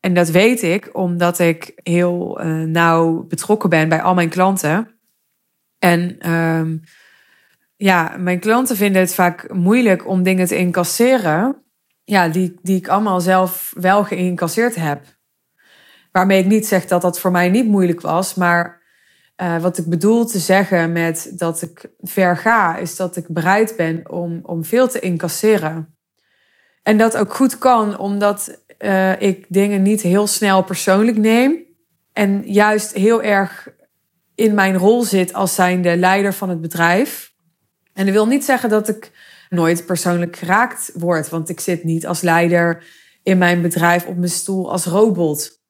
en 0.00 0.14
dat 0.14 0.28
weet 0.28 0.62
ik 0.62 0.88
omdat 0.92 1.38
ik 1.38 1.72
heel 1.82 2.40
uh, 2.44 2.62
nauw 2.62 3.22
betrokken 3.22 3.70
ben 3.70 3.88
bij 3.88 4.02
al 4.02 4.14
mijn 4.14 4.28
klanten. 4.28 4.88
En 5.78 6.30
um, 6.32 6.82
ja, 7.76 8.16
mijn 8.18 8.38
klanten 8.38 8.76
vinden 8.76 9.00
het 9.00 9.14
vaak 9.14 9.52
moeilijk 9.52 10.06
om 10.06 10.22
dingen 10.22 10.46
te 10.46 10.56
incasseren. 10.56 11.63
Ja, 12.04 12.28
die, 12.28 12.58
die 12.62 12.76
ik 12.76 12.88
allemaal 12.88 13.20
zelf 13.20 13.72
wel 13.76 14.04
geïncasseerd 14.04 14.74
heb. 14.74 15.04
Waarmee 16.12 16.38
ik 16.38 16.46
niet 16.46 16.66
zeg 16.66 16.86
dat 16.86 17.02
dat 17.02 17.20
voor 17.20 17.30
mij 17.30 17.48
niet 17.48 17.66
moeilijk 17.66 18.00
was. 18.00 18.34
Maar 18.34 18.82
uh, 19.36 19.60
wat 19.60 19.78
ik 19.78 19.86
bedoel 19.86 20.24
te 20.24 20.38
zeggen 20.38 20.92
met 20.92 21.32
dat 21.34 21.62
ik 21.62 21.90
ver 22.00 22.36
ga, 22.36 22.76
is 22.76 22.96
dat 22.96 23.16
ik 23.16 23.28
bereid 23.28 23.74
ben 23.76 24.10
om, 24.10 24.40
om 24.42 24.64
veel 24.64 24.88
te 24.88 25.00
incasseren. 25.00 25.96
En 26.82 26.98
dat 26.98 27.16
ook 27.16 27.34
goed 27.34 27.58
kan, 27.58 27.98
omdat 27.98 28.60
uh, 28.78 29.20
ik 29.20 29.46
dingen 29.48 29.82
niet 29.82 30.00
heel 30.00 30.26
snel 30.26 30.62
persoonlijk 30.62 31.16
neem. 31.16 31.62
En 32.12 32.42
juist 32.46 32.92
heel 32.92 33.22
erg 33.22 33.68
in 34.34 34.54
mijn 34.54 34.76
rol 34.76 35.02
zit 35.02 35.32
als 35.32 35.54
zijnde 35.54 35.96
leider 35.96 36.32
van 36.32 36.48
het 36.48 36.60
bedrijf. 36.60 37.32
En 37.92 38.04
dat 38.04 38.14
wil 38.14 38.26
niet 38.26 38.44
zeggen 38.44 38.68
dat 38.68 38.88
ik 38.88 39.10
nooit 39.54 39.86
persoonlijk 39.86 40.36
geraakt 40.36 40.90
word. 40.94 41.28
Want 41.28 41.48
ik 41.48 41.60
zit 41.60 41.84
niet 41.84 42.06
als 42.06 42.20
leider 42.20 42.84
in 43.22 43.38
mijn 43.38 43.62
bedrijf 43.62 44.06
op 44.06 44.16
mijn 44.16 44.30
stoel 44.30 44.70
als 44.70 44.84
robot. 44.84 45.62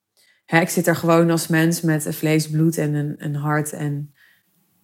ik 0.47 0.69
zit 0.69 0.87
er 0.87 0.97
gewoon 0.97 1.31
als 1.31 1.47
mens 1.47 1.81
met 1.81 2.05
een 2.05 2.15
vlees, 2.15 2.51
bloed 2.51 2.79
en 2.79 2.95
een, 2.95 3.15
een 3.19 3.35
hart 3.35 3.73
en 3.73 4.15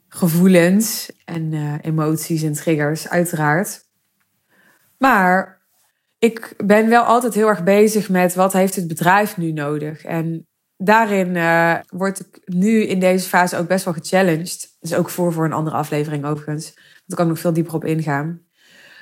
gevoelens 0.08 1.10
en 1.24 1.52
uh, 1.52 1.74
emoties 1.80 2.42
en 2.42 2.52
triggers, 2.52 3.08
uiteraard. 3.08 3.88
Maar 4.98 5.60
ik 6.18 6.54
ben 6.64 6.88
wel 6.88 7.02
altijd 7.02 7.34
heel 7.34 7.48
erg 7.48 7.64
bezig 7.64 8.08
met 8.08 8.34
wat 8.34 8.52
heeft 8.52 8.76
het 8.76 8.88
bedrijf 8.88 9.36
nu 9.36 9.52
nodig. 9.52 10.04
En 10.04 10.46
daarin 10.76 11.34
uh, 11.34 11.76
word 11.88 12.20
ik 12.20 12.40
nu 12.44 12.82
in 12.82 13.00
deze 13.00 13.28
fase 13.28 13.56
ook 13.56 13.68
best 13.68 13.84
wel 13.84 13.94
gechallenged. 13.94 14.76
Dus 14.80 14.94
ook 14.94 15.10
voor, 15.10 15.32
voor 15.32 15.44
een 15.44 15.52
andere 15.52 15.76
aflevering 15.76 16.24
overigens. 16.24 16.74
Daar 17.06 17.16
kan 17.16 17.24
ik 17.24 17.30
nog 17.30 17.40
veel 17.40 17.52
dieper 17.52 17.74
op 17.74 17.84
ingaan. 17.84 18.40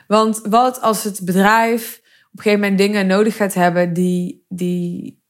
Want 0.09 0.41
wat 0.43 0.81
als 0.81 1.05
het 1.05 1.21
bedrijf 1.25 1.97
op 1.99 2.39
een 2.39 2.43
gegeven 2.43 2.61
moment 2.61 2.79
dingen 2.79 3.07
nodig 3.07 3.37
gaat 3.37 3.55
hebben 3.55 3.93
die, 3.93 4.45
die 4.49 5.23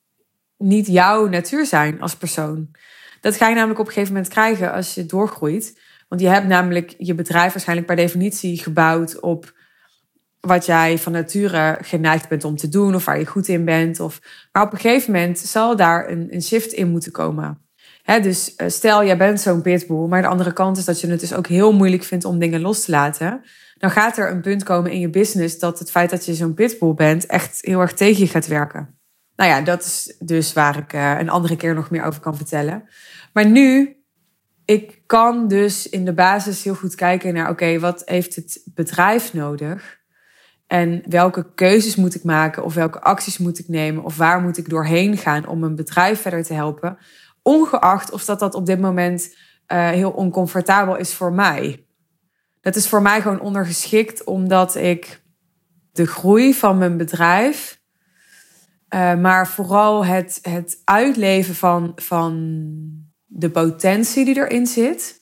niet 0.56 0.86
jouw 0.86 1.26
natuur 1.26 1.66
zijn 1.66 2.00
als 2.00 2.16
persoon? 2.16 2.70
Dat 3.20 3.36
ga 3.36 3.48
je 3.48 3.54
namelijk 3.54 3.80
op 3.80 3.86
een 3.86 3.92
gegeven 3.92 4.14
moment 4.14 4.32
krijgen 4.32 4.72
als 4.72 4.94
je 4.94 5.06
doorgroeit. 5.06 5.80
Want 6.08 6.20
je 6.20 6.28
hebt 6.28 6.46
namelijk 6.46 6.94
je 6.98 7.14
bedrijf 7.14 7.52
waarschijnlijk 7.52 7.86
per 7.86 7.96
definitie 7.96 8.58
gebouwd 8.58 9.20
op 9.20 9.52
wat 10.40 10.66
jij 10.66 10.98
van 10.98 11.12
nature 11.12 11.78
geneigd 11.80 12.28
bent 12.28 12.44
om 12.44 12.56
te 12.56 12.68
doen 12.68 12.94
of 12.94 13.04
waar 13.04 13.18
je 13.18 13.26
goed 13.26 13.48
in 13.48 13.64
bent. 13.64 14.00
Of, 14.00 14.20
maar 14.52 14.62
op 14.62 14.72
een 14.72 14.78
gegeven 14.78 15.12
moment 15.12 15.38
zal 15.38 15.76
daar 15.76 16.10
een, 16.10 16.26
een 16.30 16.42
shift 16.42 16.72
in 16.72 16.90
moeten 16.90 17.12
komen. 17.12 17.58
dus 18.04 18.54
eh, 18.54 18.68
stel, 18.68 19.04
jij 19.04 19.16
bent 19.16 19.40
zo'n 19.40 19.62
pitbull, 19.62 20.06
maar 20.06 20.22
de 20.22 20.28
andere 20.28 20.52
kant 20.52 20.78
is 20.78 20.84
dat 20.84 21.00
je 21.00 21.06
het 21.06 21.20
dus 21.20 21.34
ook 21.34 21.46
heel 21.46 21.72
moeilijk 21.72 22.02
vindt 22.02 22.24
om 22.24 22.38
dingen 22.38 22.60
los 22.60 22.84
te 22.84 22.90
laten. 22.90 23.40
Dan 23.78 23.90
gaat 23.90 24.16
er 24.16 24.30
een 24.30 24.40
punt 24.40 24.62
komen 24.62 24.90
in 24.90 25.00
je 25.00 25.10
business 25.10 25.58
dat 25.58 25.78
het 25.78 25.90
feit 25.90 26.10
dat 26.10 26.24
je 26.24 26.34
zo'n 26.34 26.54
pitbull 26.54 26.94
bent 26.94 27.26
echt 27.26 27.58
heel 27.60 27.80
erg 27.80 27.92
tegen 27.92 28.20
je 28.20 28.28
gaat 28.28 28.46
werken. 28.46 28.98
Nou 29.36 29.50
ja, 29.50 29.60
dat 29.60 29.84
is 29.84 30.16
dus 30.18 30.52
waar 30.52 30.78
ik 30.78 30.92
uh, 30.92 31.18
een 31.18 31.28
andere 31.28 31.56
keer 31.56 31.74
nog 31.74 31.90
meer 31.90 32.02
over 32.02 32.20
kan 32.20 32.36
vertellen. 32.36 32.88
Maar 33.32 33.46
nu 33.46 33.96
ik 34.64 35.02
kan 35.06 35.48
dus 35.48 35.88
in 35.88 36.04
de 36.04 36.12
basis 36.12 36.64
heel 36.64 36.74
goed 36.74 36.94
kijken 36.94 37.34
naar, 37.34 37.50
oké, 37.50 37.78
wat 37.78 38.02
heeft 38.04 38.36
het 38.36 38.62
bedrijf 38.74 39.32
nodig? 39.32 39.98
En 40.66 41.02
welke 41.08 41.54
keuzes 41.54 41.96
moet 41.96 42.14
ik 42.14 42.24
maken? 42.24 42.64
Of 42.64 42.74
welke 42.74 43.00
acties 43.00 43.38
moet 43.38 43.58
ik 43.58 43.68
nemen? 43.68 44.04
Of 44.04 44.16
waar 44.16 44.40
moet 44.40 44.58
ik 44.58 44.68
doorheen 44.68 45.16
gaan 45.16 45.46
om 45.46 45.62
een 45.62 45.74
bedrijf 45.74 46.20
verder 46.20 46.42
te 46.42 46.54
helpen? 46.54 46.98
Ongeacht 47.42 48.10
of 48.10 48.24
dat, 48.24 48.38
dat 48.38 48.54
op 48.54 48.66
dit 48.66 48.80
moment 48.80 49.36
uh, 49.72 49.88
heel 49.88 50.10
oncomfortabel 50.10 50.96
is 50.96 51.14
voor 51.14 51.32
mij. 51.32 51.86
Dat 52.68 52.76
is 52.76 52.88
voor 52.88 53.02
mij 53.02 53.20
gewoon 53.20 53.40
ondergeschikt, 53.40 54.24
omdat 54.24 54.74
ik 54.74 55.22
de 55.92 56.06
groei 56.06 56.54
van 56.54 56.78
mijn 56.78 56.96
bedrijf, 56.96 57.80
uh, 58.94 59.14
maar 59.14 59.48
vooral 59.48 60.04
het, 60.04 60.38
het 60.42 60.80
uitleven 60.84 61.54
van, 61.54 61.92
van 61.96 62.34
de 63.26 63.50
potentie 63.50 64.24
die 64.24 64.36
erin 64.36 64.66
zit, 64.66 65.20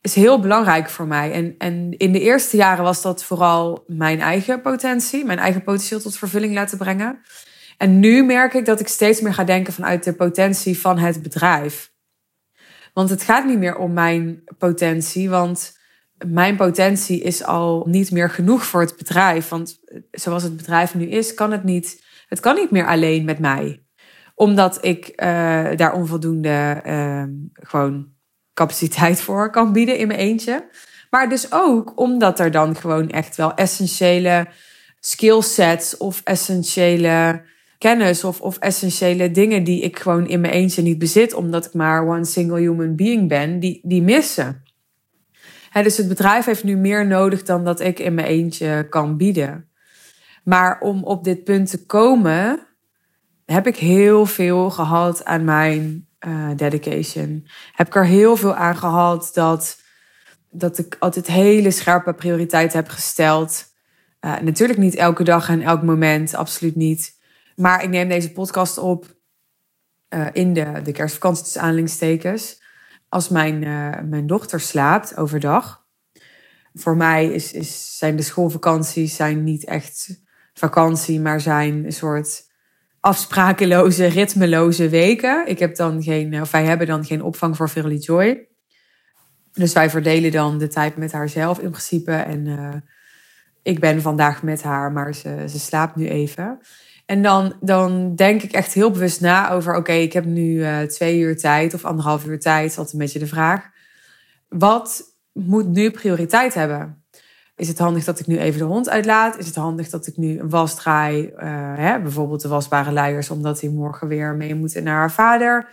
is 0.00 0.14
heel 0.14 0.40
belangrijk 0.40 0.90
voor 0.90 1.06
mij. 1.06 1.32
En, 1.32 1.54
en 1.58 1.98
in 1.98 2.12
de 2.12 2.20
eerste 2.20 2.56
jaren 2.56 2.84
was 2.84 3.02
dat 3.02 3.24
vooral 3.24 3.84
mijn 3.86 4.20
eigen 4.20 4.60
potentie, 4.60 5.24
mijn 5.24 5.38
eigen 5.38 5.62
potentieel 5.62 6.00
tot 6.00 6.18
vervulling 6.18 6.54
laten 6.54 6.78
brengen. 6.78 7.20
En 7.76 8.00
nu 8.00 8.24
merk 8.24 8.54
ik 8.54 8.64
dat 8.64 8.80
ik 8.80 8.88
steeds 8.88 9.20
meer 9.20 9.34
ga 9.34 9.44
denken 9.44 9.72
vanuit 9.72 10.04
de 10.04 10.14
potentie 10.14 10.78
van 10.78 10.98
het 10.98 11.22
bedrijf. 11.22 11.92
Want 12.92 13.10
het 13.10 13.22
gaat 13.22 13.44
niet 13.44 13.58
meer 13.58 13.76
om 13.76 13.92
mijn 13.92 14.42
potentie, 14.58 15.30
want 15.30 15.80
mijn 16.26 16.56
potentie 16.56 17.22
is 17.22 17.44
al 17.44 17.86
niet 17.88 18.10
meer 18.10 18.30
genoeg 18.30 18.64
voor 18.64 18.80
het 18.80 18.96
bedrijf. 18.96 19.48
Want 19.48 19.80
zoals 20.10 20.42
het 20.42 20.56
bedrijf 20.56 20.94
nu 20.94 21.08
is, 21.08 21.34
kan 21.34 21.52
het 21.52 21.64
niet. 21.64 22.04
Het 22.28 22.40
kan 22.40 22.54
niet 22.54 22.70
meer 22.70 22.86
alleen 22.86 23.24
met 23.24 23.38
mij. 23.38 23.82
Omdat 24.34 24.84
ik 24.84 25.06
uh, 25.06 25.16
daar 25.76 25.92
onvoldoende 25.92 26.82
uh, 26.86 27.24
gewoon 27.52 28.08
capaciteit 28.54 29.20
voor 29.26 29.50
kan 29.50 29.72
bieden 29.72 29.98
in 29.98 30.06
mijn 30.06 30.18
eentje. 30.18 30.68
Maar 31.10 31.28
dus 31.28 31.52
ook 31.52 31.92
omdat 32.00 32.40
er 32.40 32.50
dan 32.50 32.76
gewoon 32.76 33.10
echt 33.10 33.36
wel 33.36 33.54
essentiële 33.54 34.46
skillsets 35.00 35.96
of 35.96 36.20
essentiële 36.24 37.42
kennis 37.78 38.24
of, 38.24 38.40
of 38.40 38.58
essentiële 38.58 39.30
dingen 39.30 39.64
die 39.64 39.82
ik 39.82 39.98
gewoon 39.98 40.26
in 40.26 40.40
mijn 40.40 40.52
eentje 40.52 40.82
niet 40.82 40.98
bezit, 40.98 41.34
omdat 41.34 41.66
ik 41.66 41.72
maar 41.72 42.08
one 42.08 42.24
single 42.24 42.58
human 42.58 42.96
being 42.96 43.28
ben, 43.28 43.60
die, 43.60 43.80
die 43.82 44.02
missen. 44.02 44.61
Dus 45.72 45.96
het 45.96 46.08
bedrijf 46.08 46.44
heeft 46.44 46.64
nu 46.64 46.76
meer 46.76 47.06
nodig 47.06 47.42
dan 47.42 47.64
dat 47.64 47.80
ik 47.80 47.98
in 47.98 48.14
mijn 48.14 48.26
eentje 48.26 48.86
kan 48.88 49.16
bieden. 49.16 49.70
Maar 50.44 50.80
om 50.80 51.04
op 51.04 51.24
dit 51.24 51.44
punt 51.44 51.70
te 51.70 51.86
komen, 51.86 52.66
heb 53.44 53.66
ik 53.66 53.76
heel 53.76 54.26
veel 54.26 54.70
gehad 54.70 55.24
aan 55.24 55.44
mijn 55.44 56.08
uh, 56.26 56.50
dedication. 56.56 57.48
Heb 57.72 57.86
ik 57.86 57.94
er 57.94 58.06
heel 58.06 58.36
veel 58.36 58.54
aan 58.54 58.76
gehad 58.76 59.30
dat, 59.32 59.80
dat 60.50 60.78
ik 60.78 60.96
altijd 60.98 61.26
hele 61.26 61.70
scherpe 61.70 62.12
prioriteiten 62.12 62.78
heb 62.78 62.88
gesteld. 62.88 63.64
Uh, 64.20 64.38
natuurlijk 64.38 64.78
niet 64.78 64.94
elke 64.94 65.24
dag 65.24 65.48
en 65.48 65.62
elk 65.62 65.82
moment, 65.82 66.34
absoluut 66.34 66.76
niet. 66.76 67.20
Maar 67.56 67.82
ik 67.82 67.88
neem 67.88 68.08
deze 68.08 68.32
podcast 68.32 68.78
op 68.78 69.06
uh, 70.14 70.26
in 70.32 70.52
de, 70.52 70.80
de 70.84 70.92
kerstvakantie 70.92 71.44
tussen 71.44 71.60
aanhalingstekens. 71.60 72.61
Als 73.12 73.28
mijn, 73.28 73.58
mijn 74.08 74.26
dochter 74.26 74.60
slaapt 74.60 75.16
overdag. 75.16 75.84
Voor 76.74 76.96
mij 76.96 77.26
is, 77.26 77.52
is, 77.52 77.98
zijn 77.98 78.16
de 78.16 78.22
schoolvakanties 78.22 79.16
zijn 79.16 79.44
niet 79.44 79.64
echt 79.64 80.22
vakantie, 80.54 81.20
maar 81.20 81.40
zijn 81.40 81.84
een 81.84 81.92
soort 81.92 82.50
afsprakeloze, 83.00 84.06
ritmeloze 84.06 84.88
weken. 84.88 85.48
Ik 85.48 85.58
heb 85.58 85.76
dan 85.76 86.02
geen, 86.02 86.40
of 86.40 86.50
wij 86.50 86.64
hebben 86.64 86.86
dan 86.86 87.04
geen 87.04 87.22
opvang 87.22 87.56
voor 87.56 87.68
Verily 87.68 87.96
Joy. 87.96 88.48
Dus 89.52 89.72
wij 89.72 89.90
verdelen 89.90 90.30
dan 90.30 90.58
de 90.58 90.68
tijd 90.68 90.96
met 90.96 91.12
haarzelf 91.12 91.58
in 91.58 91.70
principe. 91.70 92.12
En 92.12 92.46
uh, 92.46 92.74
ik 93.62 93.80
ben 93.80 94.02
vandaag 94.02 94.42
met 94.42 94.62
haar, 94.62 94.92
maar 94.92 95.14
ze, 95.14 95.44
ze 95.48 95.58
slaapt 95.58 95.96
nu 95.96 96.08
even. 96.08 96.58
En 97.12 97.22
dan, 97.22 97.54
dan 97.60 98.14
denk 98.14 98.42
ik 98.42 98.52
echt 98.52 98.72
heel 98.72 98.90
bewust 98.90 99.20
na 99.20 99.50
over: 99.50 99.76
oké, 99.76 99.92
ik 99.92 100.12
heb 100.12 100.24
nu 100.24 100.52
uh, 100.54 100.80
twee 100.80 101.18
uur 101.18 101.36
tijd 101.36 101.74
of 101.74 101.84
anderhalf 101.84 102.26
uur 102.26 102.40
tijd, 102.40 102.70
altijd 102.70 102.92
een 102.92 102.98
beetje 102.98 103.18
de 103.18 103.26
vraag. 103.26 103.70
Wat 104.48 105.02
moet 105.32 105.68
nu 105.68 105.90
prioriteit 105.90 106.54
hebben? 106.54 107.04
Is 107.56 107.68
het 107.68 107.78
handig 107.78 108.04
dat 108.04 108.20
ik 108.20 108.26
nu 108.26 108.38
even 108.38 108.58
de 108.58 108.64
hond 108.64 108.88
uitlaat? 108.88 109.38
Is 109.38 109.46
het 109.46 109.54
handig 109.54 109.88
dat 109.88 110.06
ik 110.06 110.16
nu 110.16 110.38
een 110.38 110.50
was 110.50 110.74
draai? 110.74 111.22
Uh, 111.22 111.32
hè, 111.76 112.00
bijvoorbeeld 112.00 112.42
de 112.42 112.48
wasbare 112.48 112.92
luiers, 112.92 113.30
omdat 113.30 113.60
hij 113.60 113.70
morgen 113.70 114.08
weer 114.08 114.34
mee 114.34 114.54
moet 114.54 114.82
naar 114.82 114.96
haar 114.96 115.12
vader. 115.12 115.68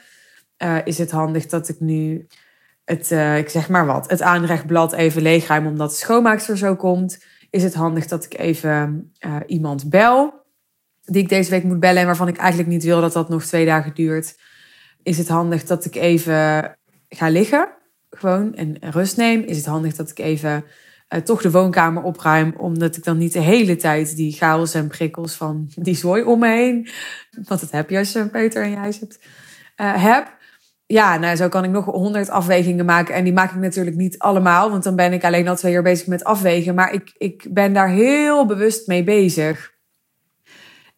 Uh, 0.63 0.77
is 0.83 0.97
het 0.97 1.11
handig 1.11 1.45
dat 1.45 1.69
ik 1.69 1.79
nu 1.79 2.27
het, 2.85 3.11
ik 3.37 3.49
zeg 3.49 3.69
maar 3.69 3.85
wat, 3.85 4.09
het 4.09 4.21
aanrechtblad 4.21 4.93
even 4.93 5.21
leegruim 5.21 5.67
omdat 5.67 5.89
de 5.89 5.95
schoonmaakster 5.95 6.57
zo 6.57 6.75
komt? 6.75 7.23
Is 7.49 7.63
het 7.63 7.73
handig 7.73 8.07
dat 8.07 8.25
ik 8.25 8.37
even 8.39 9.11
iemand 9.45 9.89
bel? 9.89 10.38
Die 11.11 11.21
ik 11.21 11.29
deze 11.29 11.49
week 11.49 11.63
moet 11.63 11.79
bellen 11.79 11.99
en 11.99 12.05
waarvan 12.05 12.27
ik 12.27 12.37
eigenlijk 12.37 12.69
niet 12.69 12.83
wil 12.83 13.01
dat 13.01 13.13
dat 13.13 13.29
nog 13.29 13.43
twee 13.43 13.65
dagen 13.65 13.93
duurt. 13.93 14.39
Is 15.03 15.17
het 15.17 15.27
handig 15.27 15.63
dat 15.63 15.85
ik 15.85 15.95
even 15.95 16.77
ga 17.09 17.29
liggen? 17.29 17.69
Gewoon 18.09 18.55
en 18.55 18.77
rust 18.79 19.17
neem? 19.17 19.41
Is 19.41 19.57
het 19.57 19.65
handig 19.65 19.95
dat 19.95 20.09
ik 20.09 20.19
even 20.19 20.63
uh, 21.09 21.19
toch 21.19 21.41
de 21.41 21.51
woonkamer 21.51 22.03
opruim. 22.03 22.53
Omdat 22.57 22.97
ik 22.97 23.03
dan 23.03 23.17
niet 23.17 23.33
de 23.33 23.39
hele 23.39 23.75
tijd 23.75 24.15
die 24.15 24.31
chaos 24.31 24.73
en 24.73 24.87
prikkels 24.87 25.33
van 25.33 25.71
die 25.75 25.95
zooi 25.95 26.23
om 26.23 26.39
me 26.39 26.47
heen. 26.47 26.89
Want 27.47 27.59
dat 27.61 27.71
heb 27.71 27.89
je 27.89 27.97
als 27.97 28.11
je 28.11 28.29
Peter 28.29 28.63
en 28.63 28.71
jij 28.71 28.93
hebt. 28.99 29.19
Uh, 29.77 30.03
heb. 30.03 30.37
Ja, 30.85 31.17
nou 31.17 31.35
zo 31.35 31.49
kan 31.49 31.63
ik 31.63 31.69
nog 31.69 31.85
honderd 31.85 32.29
afwegingen 32.29 32.85
maken. 32.85 33.15
En 33.15 33.23
die 33.23 33.33
maak 33.33 33.51
ik 33.51 33.59
natuurlijk 33.59 33.95
niet 33.95 34.19
allemaal. 34.19 34.71
Want 34.71 34.83
dan 34.83 34.95
ben 34.95 35.13
ik 35.13 35.23
alleen 35.23 35.47
al 35.47 35.55
twee 35.55 35.71
jaar 35.71 35.83
bezig 35.83 36.07
met 36.07 36.23
afwegen. 36.23 36.75
Maar 36.75 36.93
ik, 36.93 37.13
ik 37.17 37.47
ben 37.49 37.73
daar 37.73 37.89
heel 37.89 38.45
bewust 38.45 38.87
mee 38.87 39.03
bezig. 39.03 39.77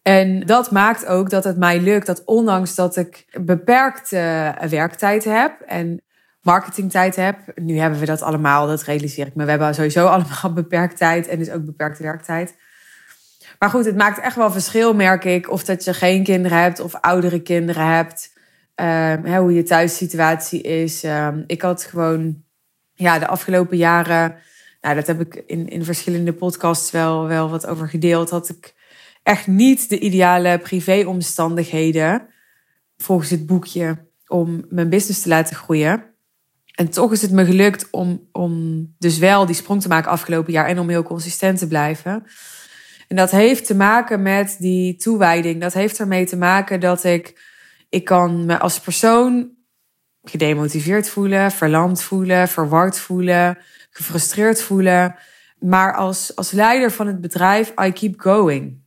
En 0.02 0.40
dat 0.46 0.70
maakt 0.70 1.06
ook 1.06 1.30
dat 1.30 1.44
het 1.44 1.56
mij 1.56 1.80
lukt 1.80 2.06
dat 2.06 2.24
ondanks 2.24 2.74
dat 2.74 2.96
ik 2.96 3.26
beperkte 3.40 4.54
werktijd 4.68 5.24
heb 5.24 5.60
en 5.60 6.02
marketingtijd 6.40 7.16
heb. 7.16 7.36
Nu 7.54 7.78
hebben 7.78 7.98
we 7.98 8.06
dat 8.06 8.22
allemaal, 8.22 8.66
dat 8.66 8.82
realiseer 8.82 9.26
ik 9.26 9.34
me. 9.34 9.44
We 9.44 9.50
hebben 9.50 9.74
sowieso 9.74 10.06
allemaal 10.14 10.52
beperkt 10.52 10.96
tijd 10.96 11.28
en 11.28 11.38
dus 11.38 11.50
ook 11.50 11.64
beperkte 11.64 12.02
werktijd. 12.02 12.56
Maar 13.58 13.70
goed, 13.70 13.84
het 13.84 13.96
maakt 13.96 14.20
echt 14.20 14.36
wel 14.36 14.50
verschil, 14.50 14.94
merk 14.94 15.24
ik. 15.24 15.50
Of 15.50 15.64
dat 15.64 15.84
je 15.84 15.94
geen 15.94 16.24
kinderen 16.24 16.58
hebt 16.58 16.80
of 16.80 16.94
oudere 16.94 17.42
kinderen 17.42 17.86
hebt. 17.86 18.32
Uh, 18.76 19.38
hoe 19.38 19.54
je 19.54 19.62
thuissituatie 19.62 20.62
is. 20.62 21.04
Uh, 21.04 21.28
ik 21.46 21.62
had 21.62 21.84
gewoon 21.84 22.42
ja, 22.94 23.18
de 23.18 23.26
afgelopen 23.26 23.76
jaren... 23.76 24.34
Nou, 24.80 24.94
dat 24.94 25.06
heb 25.06 25.20
ik 25.20 25.42
in, 25.46 25.68
in 25.68 25.84
verschillende 25.84 26.32
podcasts 26.32 26.90
wel, 26.90 27.26
wel 27.26 27.50
wat 27.50 27.66
over 27.66 27.88
gedeeld. 27.88 28.30
Had 28.30 28.48
ik 28.48 28.74
echt 29.22 29.46
niet 29.46 29.88
de 29.88 29.98
ideale 29.98 30.58
privéomstandigheden... 30.58 32.26
volgens 32.96 33.30
het 33.30 33.46
boekje 33.46 34.06
om 34.26 34.64
mijn 34.68 34.88
business 34.88 35.22
te 35.22 35.28
laten 35.28 35.56
groeien. 35.56 36.04
En 36.74 36.90
toch 36.90 37.12
is 37.12 37.22
het 37.22 37.30
me 37.30 37.44
gelukt 37.44 37.88
om, 37.90 38.28
om 38.32 38.86
dus 38.98 39.18
wel 39.18 39.46
die 39.46 39.54
sprong 39.54 39.82
te 39.82 39.88
maken 39.88 40.10
afgelopen 40.10 40.52
jaar 40.52 40.66
en 40.66 40.78
om 40.78 40.88
heel 40.88 41.02
consistent 41.02 41.58
te 41.58 41.66
blijven. 41.66 42.24
En 43.08 43.16
dat 43.16 43.30
heeft 43.30 43.66
te 43.66 43.74
maken 43.74 44.22
met 44.22 44.56
die 44.58 44.96
toewijding. 44.96 45.60
Dat 45.60 45.72
heeft 45.72 45.98
ermee 45.98 46.26
te 46.26 46.36
maken 46.36 46.80
dat 46.80 47.04
ik, 47.04 47.40
ik 47.88 48.04
kan 48.04 48.46
me 48.46 48.58
als 48.58 48.80
persoon 48.80 49.50
gedemotiveerd 50.22 51.08
voelen, 51.08 51.50
verlamd 51.50 52.02
voelen, 52.02 52.48
verward 52.48 52.98
voelen, 52.98 53.58
gefrustreerd 53.90 54.62
voelen. 54.62 55.14
Maar 55.58 55.94
als, 55.94 56.36
als 56.36 56.50
leider 56.50 56.90
van 56.90 57.06
het 57.06 57.20
bedrijf, 57.20 57.72
I 57.84 57.92
keep 57.92 58.20
going. 58.20 58.81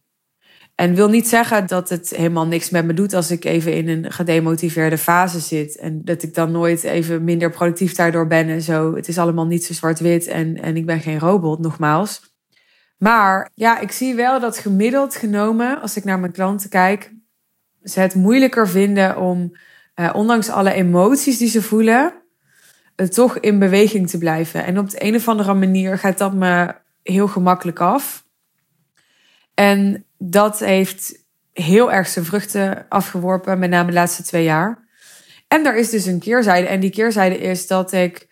En 0.75 0.95
wil 0.95 1.09
niet 1.09 1.27
zeggen 1.27 1.67
dat 1.67 1.89
het 1.89 2.09
helemaal 2.09 2.47
niks 2.47 2.69
met 2.69 2.85
me 2.85 2.93
doet 2.93 3.13
als 3.13 3.31
ik 3.31 3.45
even 3.45 3.73
in 3.73 3.87
een 3.87 4.11
gedemotiveerde 4.11 4.97
fase 4.97 5.39
zit. 5.39 5.77
En 5.77 6.01
dat 6.03 6.23
ik 6.23 6.33
dan 6.33 6.51
nooit 6.51 6.83
even 6.83 7.23
minder 7.23 7.49
productief 7.49 7.95
daardoor 7.95 8.27
ben 8.27 8.47
en 8.47 8.61
zo. 8.61 8.95
Het 8.95 9.07
is 9.07 9.17
allemaal 9.17 9.45
niet 9.45 9.65
zo 9.65 9.73
zwart-wit 9.73 10.27
en, 10.27 10.61
en 10.61 10.77
ik 10.77 10.85
ben 10.85 10.99
geen 10.99 11.19
robot, 11.19 11.59
nogmaals. 11.59 12.33
Maar 12.97 13.51
ja, 13.53 13.79
ik 13.79 13.91
zie 13.91 14.15
wel 14.15 14.39
dat 14.39 14.57
gemiddeld 14.57 15.15
genomen, 15.15 15.81
als 15.81 15.97
ik 15.97 16.03
naar 16.03 16.19
mijn 16.19 16.31
klanten 16.31 16.69
kijk, 16.69 17.13
ze 17.83 17.99
het 17.99 18.15
moeilijker 18.15 18.69
vinden 18.69 19.17
om, 19.17 19.55
eh, 19.93 20.09
ondanks 20.13 20.49
alle 20.49 20.73
emoties 20.73 21.37
die 21.37 21.49
ze 21.49 21.61
voelen, 21.61 22.13
uh, 22.95 23.07
toch 23.07 23.37
in 23.37 23.59
beweging 23.59 24.09
te 24.09 24.17
blijven. 24.17 24.65
En 24.65 24.79
op 24.79 24.89
de 24.89 25.03
een 25.03 25.15
of 25.15 25.27
andere 25.27 25.53
manier 25.53 25.97
gaat 25.97 26.17
dat 26.17 26.33
me 26.33 26.75
heel 27.03 27.27
gemakkelijk 27.27 27.79
af. 27.79 28.24
En 29.55 30.05
dat 30.17 30.59
heeft 30.59 31.23
heel 31.53 31.91
erg 31.91 32.07
zijn 32.07 32.25
vruchten 32.25 32.85
afgeworpen, 32.89 33.59
met 33.59 33.69
name 33.69 33.87
de 33.87 33.93
laatste 33.93 34.23
twee 34.23 34.43
jaar. 34.43 34.87
En 35.47 35.65
er 35.65 35.75
is 35.75 35.89
dus 35.89 36.05
een 36.05 36.19
keerzijde. 36.19 36.67
En 36.67 36.79
die 36.79 36.89
keerzijde 36.89 37.37
is 37.37 37.67
dat 37.67 37.91
ik 37.91 38.27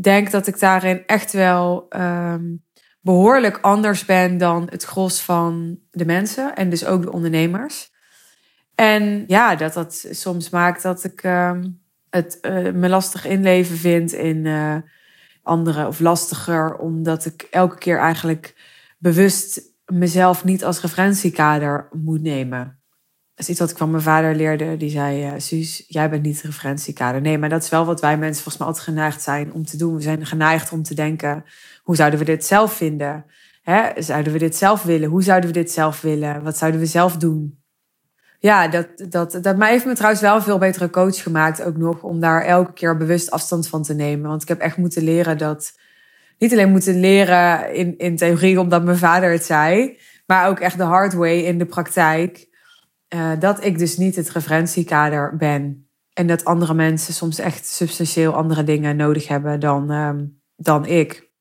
denk 0.00 0.30
dat 0.30 0.46
ik 0.46 0.58
daarin 0.58 1.06
echt 1.06 1.32
wel 1.32 1.86
um, 1.96 2.62
behoorlijk 3.00 3.58
anders 3.60 4.04
ben 4.04 4.38
dan 4.38 4.66
het 4.70 4.84
gros 4.84 5.20
van 5.20 5.78
de 5.90 6.04
mensen. 6.04 6.54
En 6.54 6.70
dus 6.70 6.84
ook 6.84 7.02
de 7.02 7.12
ondernemers. 7.12 7.92
En 8.74 9.24
ja, 9.26 9.56
dat 9.56 9.74
dat 9.74 10.06
soms 10.10 10.50
maakt 10.50 10.82
dat 10.82 11.04
ik, 11.04 11.22
um, 11.22 11.80
het 12.10 12.38
uh, 12.42 12.72
me 12.72 12.88
lastig 12.88 13.26
inleven 13.26 13.76
vind 13.76 14.12
in 14.12 14.44
uh, 14.44 14.76
anderen 15.42 15.86
of 15.86 16.00
lastiger, 16.00 16.76
omdat 16.76 17.24
ik 17.24 17.46
elke 17.50 17.78
keer 17.78 17.98
eigenlijk 17.98 18.54
bewust 18.98 19.60
mezelf 19.86 20.44
niet 20.44 20.64
als 20.64 20.80
referentiekader 20.80 21.88
moet 21.92 22.22
nemen. 22.22 22.82
Dat 23.34 23.44
is 23.44 23.48
iets 23.48 23.60
wat 23.60 23.70
ik 23.70 23.76
van 23.76 23.90
mijn 23.90 24.02
vader 24.02 24.34
leerde. 24.34 24.76
Die 24.76 24.90
zei, 24.90 25.26
uh, 25.26 25.32
Suus, 25.36 25.84
jij 25.88 26.10
bent 26.10 26.22
niet 26.22 26.40
referentiekader. 26.40 27.20
Nee, 27.20 27.38
maar 27.38 27.48
dat 27.48 27.62
is 27.62 27.68
wel 27.68 27.84
wat 27.84 28.00
wij 28.00 28.18
mensen 28.18 28.42
volgens 28.42 28.56
mij 28.56 28.66
altijd 28.66 28.86
geneigd 28.86 29.22
zijn 29.22 29.52
om 29.52 29.64
te 29.64 29.76
doen. 29.76 29.94
We 29.94 30.02
zijn 30.02 30.26
geneigd 30.26 30.72
om 30.72 30.82
te 30.82 30.94
denken, 30.94 31.44
hoe 31.82 31.96
zouden 31.96 32.18
we 32.18 32.24
dit 32.24 32.44
zelf 32.44 32.72
vinden? 32.72 33.24
Hè? 33.62 34.02
Zouden 34.02 34.32
we 34.32 34.38
dit 34.38 34.56
zelf 34.56 34.82
willen? 34.82 35.08
Hoe 35.08 35.22
zouden 35.22 35.48
we 35.52 35.58
dit 35.58 35.70
zelf 35.70 36.00
willen? 36.00 36.42
Wat 36.42 36.56
zouden 36.56 36.80
we 36.80 36.86
zelf 36.86 37.16
doen? 37.16 37.62
Ja, 38.38 38.68
dat, 38.68 38.86
dat, 39.08 39.38
dat 39.42 39.56
mij 39.56 39.70
heeft 39.70 39.86
me 39.86 39.94
trouwens 39.94 40.22
wel 40.22 40.34
een 40.34 40.42
veel 40.42 40.58
betere 40.58 40.90
coach 40.90 41.22
gemaakt. 41.22 41.62
Ook 41.62 41.76
nog 41.76 42.02
om 42.02 42.20
daar 42.20 42.42
elke 42.42 42.72
keer 42.72 42.96
bewust 42.96 43.30
afstand 43.30 43.68
van 43.68 43.82
te 43.82 43.94
nemen. 43.94 44.28
Want 44.28 44.42
ik 44.42 44.48
heb 44.48 44.60
echt 44.60 44.76
moeten 44.76 45.02
leren 45.02 45.38
dat. 45.38 45.72
Niet 46.38 46.52
alleen 46.52 46.70
moeten 46.70 47.00
leren 47.00 47.74
in, 47.74 47.98
in 47.98 48.16
theorie 48.16 48.60
omdat 48.60 48.84
mijn 48.84 48.96
vader 48.96 49.30
het 49.30 49.44
zei. 49.44 49.98
Maar 50.26 50.48
ook 50.48 50.60
echt 50.60 50.78
de 50.78 50.84
hard 50.84 51.12
way 51.12 51.38
in 51.38 51.58
de 51.58 51.66
praktijk. 51.66 52.48
Uh, 53.14 53.30
dat 53.38 53.64
ik 53.64 53.78
dus 53.78 53.96
niet 53.96 54.16
het 54.16 54.30
referentiekader 54.30 55.36
ben. 55.36 55.88
En 56.12 56.26
dat 56.26 56.44
andere 56.44 56.74
mensen 56.74 57.14
soms 57.14 57.38
echt 57.38 57.66
substantieel 57.66 58.34
andere 58.34 58.64
dingen 58.64 58.96
nodig 58.96 59.28
hebben 59.28 59.60
dan, 59.60 59.90
um, 59.90 60.40
dan 60.56 60.86
ik. 60.86 61.32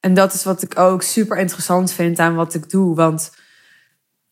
En 0.00 0.14
dat 0.14 0.34
is 0.34 0.44
wat 0.44 0.62
ik 0.62 0.78
ook 0.78 1.02
super 1.02 1.38
interessant 1.38 1.92
vind 1.92 2.18
aan 2.18 2.34
wat 2.34 2.54
ik 2.54 2.70
doe. 2.70 2.94
Want 2.94 3.32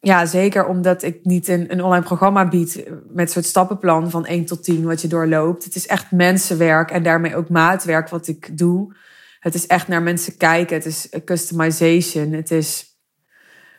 ja, 0.00 0.26
zeker 0.26 0.66
omdat 0.66 1.02
ik 1.02 1.24
niet 1.24 1.48
een, 1.48 1.72
een 1.72 1.82
online 1.82 2.04
programma 2.04 2.48
bied 2.48 2.86
met 3.08 3.30
soort 3.30 3.44
stappenplan 3.44 4.10
van 4.10 4.26
1 4.26 4.44
tot 4.44 4.64
10 4.64 4.84
wat 4.84 5.00
je 5.00 5.08
doorloopt. 5.08 5.64
Het 5.64 5.74
is 5.74 5.86
echt 5.86 6.10
mensenwerk 6.10 6.90
en 6.90 7.02
daarmee 7.02 7.36
ook 7.36 7.48
maatwerk 7.48 8.08
wat 8.08 8.28
ik 8.28 8.58
doe. 8.58 8.94
Het 9.38 9.54
is 9.54 9.66
echt 9.66 9.88
naar 9.88 10.02
mensen 10.02 10.36
kijken. 10.36 10.76
Het 10.76 10.86
is 10.86 11.08
customization. 11.24 12.32
Het 12.32 12.50
is 12.50 12.84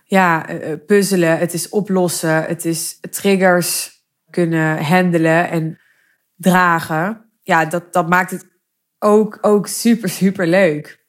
ja, 0.04 0.48
eh, 0.48 0.72
eh, 0.72 0.80
puzzelen. 0.86 1.38
Het 1.38 1.54
is 1.54 1.70
oplossen. 1.70 2.44
Het 2.44 2.66
is 2.66 3.00
triggers 3.00 4.02
kunnen 4.30 4.84
handelen 4.84 5.50
en 5.50 5.80
dragen. 6.36 7.32
Ja, 7.44 7.66
dat, 7.66 7.94
dat 7.94 8.10
maakt 8.10 8.32
het 8.32 8.46
ook, 9.00 9.38
ook 9.42 9.68
super, 9.68 10.10
super 10.10 10.48
leuk 10.48 11.06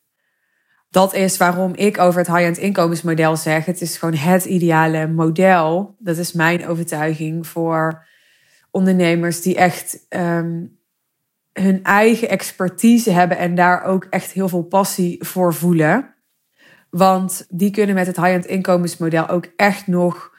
dat 0.91 1.15
is 1.15 1.37
waarom 1.37 1.75
ik 1.75 1.99
over 1.99 2.19
het 2.19 2.29
high-end 2.29 2.59
inkomensmodel 2.59 3.37
zeg. 3.37 3.65
Het 3.65 3.81
is 3.81 3.97
gewoon 3.97 4.15
het 4.15 4.45
ideale 4.45 5.07
model. 5.07 5.97
Dat 5.99 6.17
is 6.17 6.33
mijn 6.33 6.67
overtuiging 6.67 7.47
voor 7.47 8.07
ondernemers 8.71 9.43
die 9.43 9.57
echt 9.57 10.07
um, 10.09 10.78
hun 11.63 11.83
eigen 11.83 12.29
expertise 12.29 13.11
hebben 13.11 13.39
en 13.39 13.55
daar 13.55 13.85
ook 13.85 14.07
echt 14.11 14.33
heel 14.33 14.49
veel 14.49 14.63
passie 14.63 15.25
voor 15.25 15.55
voelen. 15.55 16.15
Want 16.91 17.47
die 17.49 17.71
kunnen 17.71 17.95
met 17.95 18.07
het 18.07 18.17
high-end 18.17 18.47
inkomensmodel 18.47 19.29
ook 19.29 19.47
echt 19.57 19.87
nog 19.87 20.37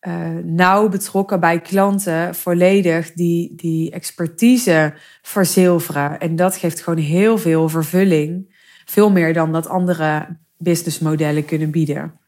uh, 0.00 0.28
nauw 0.42 0.88
betrokken 0.88 1.40
bij 1.40 1.60
klanten, 1.60 2.34
volledig 2.34 3.12
die, 3.12 3.54
die 3.54 3.90
expertise 3.90 4.94
verzilveren. 5.22 6.20
En 6.20 6.36
dat 6.36 6.56
geeft 6.56 6.80
gewoon 6.80 6.98
heel 6.98 7.38
veel 7.38 7.68
vervulling. 7.68 8.54
Veel 8.84 9.10
meer 9.10 9.32
dan 9.32 9.52
dat 9.52 9.68
andere 9.68 10.36
businessmodellen 10.58 11.44
kunnen 11.44 11.70
bieden. 11.70 12.18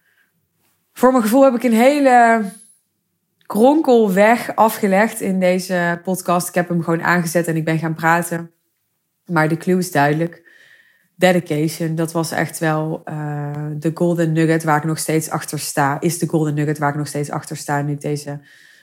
Voor 0.93 1.11
mijn 1.11 1.23
gevoel 1.23 1.45
heb 1.45 1.55
ik 1.55 1.63
een 1.63 1.73
hele 1.73 2.43
kronkelweg 3.47 4.57
afgelegd 4.57 5.21
in 5.21 5.41
deze 5.41 6.01
podcast. 6.03 6.49
Ik 6.49 6.55
heb 6.55 6.69
hem 6.69 6.83
gewoon 6.83 7.03
aangezet 7.03 7.47
en 7.47 7.57
ik 7.57 7.65
ben 7.65 7.79
gaan 7.79 7.95
praten. 7.95 8.51
Maar 9.27 9.49
de 9.49 9.57
clue 9.57 9.79
is 9.79 9.91
duidelijk. 9.91 10.45
Dedication, 11.17 11.95
dat 11.95 12.13
was 12.13 12.31
echt 12.31 12.59
wel 12.59 13.03
uh, 13.05 13.51
de 13.79 13.91
golden 13.95 14.33
nugget 14.33 14.65
waar 14.65 14.77
ik 14.77 14.85
nog 14.85 14.99
steeds 14.99 15.31
achter 15.31 15.59
sta. 15.59 16.01
Is 16.01 16.19
de 16.19 16.27
golden 16.27 16.55
nugget 16.55 16.79
waar 16.79 16.91
ik 16.91 16.97
nog 16.97 17.07
steeds 17.07 17.31
achter 17.31 17.57
sta 17.57 17.83
nu 17.83 17.93
ik 17.93 18.01
deze 18.01 18.41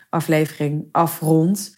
aflevering 0.09 0.89
afrond. 0.91 1.75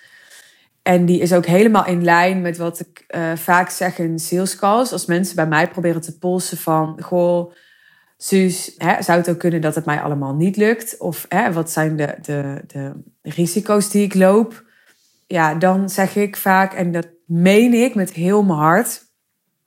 En 0.82 1.06
die 1.06 1.20
is 1.20 1.34
ook 1.34 1.46
helemaal 1.46 1.86
in 1.86 2.04
lijn 2.04 2.42
met 2.42 2.58
wat 2.58 2.80
ik 2.80 3.06
uh, 3.08 3.36
vaak 3.36 3.70
zeg 3.70 4.00
in 4.00 4.20
sales 4.20 4.56
calls. 4.56 4.92
Als 4.92 5.06
mensen 5.06 5.36
bij 5.36 5.48
mij 5.48 5.70
proberen 5.70 6.02
te 6.02 6.18
polsen 6.18 6.58
van... 6.58 7.02
Goh, 7.02 7.52
Suus, 8.26 8.74
hè, 8.78 9.02
zou 9.02 9.18
het 9.18 9.30
ook 9.30 9.40
kunnen 9.40 9.62
dat 9.62 9.76
het 9.76 9.86
mij 9.86 10.02
allemaal 10.02 10.36
niet 10.36 10.58
lukt? 10.58 10.98
Of 10.98 11.26
hè, 11.30 11.54
wat 11.54 11.72
zijn 11.72 11.96
de, 11.96 12.16
de, 12.22 12.64
de 12.68 12.92
risico's 13.22 13.90
die 13.90 14.04
ik 14.04 14.14
loop? 14.14 14.64
Ja, 15.28 15.56
dan 15.56 15.90
zeg 15.90 16.16
ik 16.16 16.36
vaak, 16.36 16.74
en 16.74 16.92
dat 16.92 17.08
meen 17.26 17.74
ik 17.74 17.96
met 17.96 18.12
heel 18.12 18.44
mijn 18.44 18.60
hart... 18.60 19.04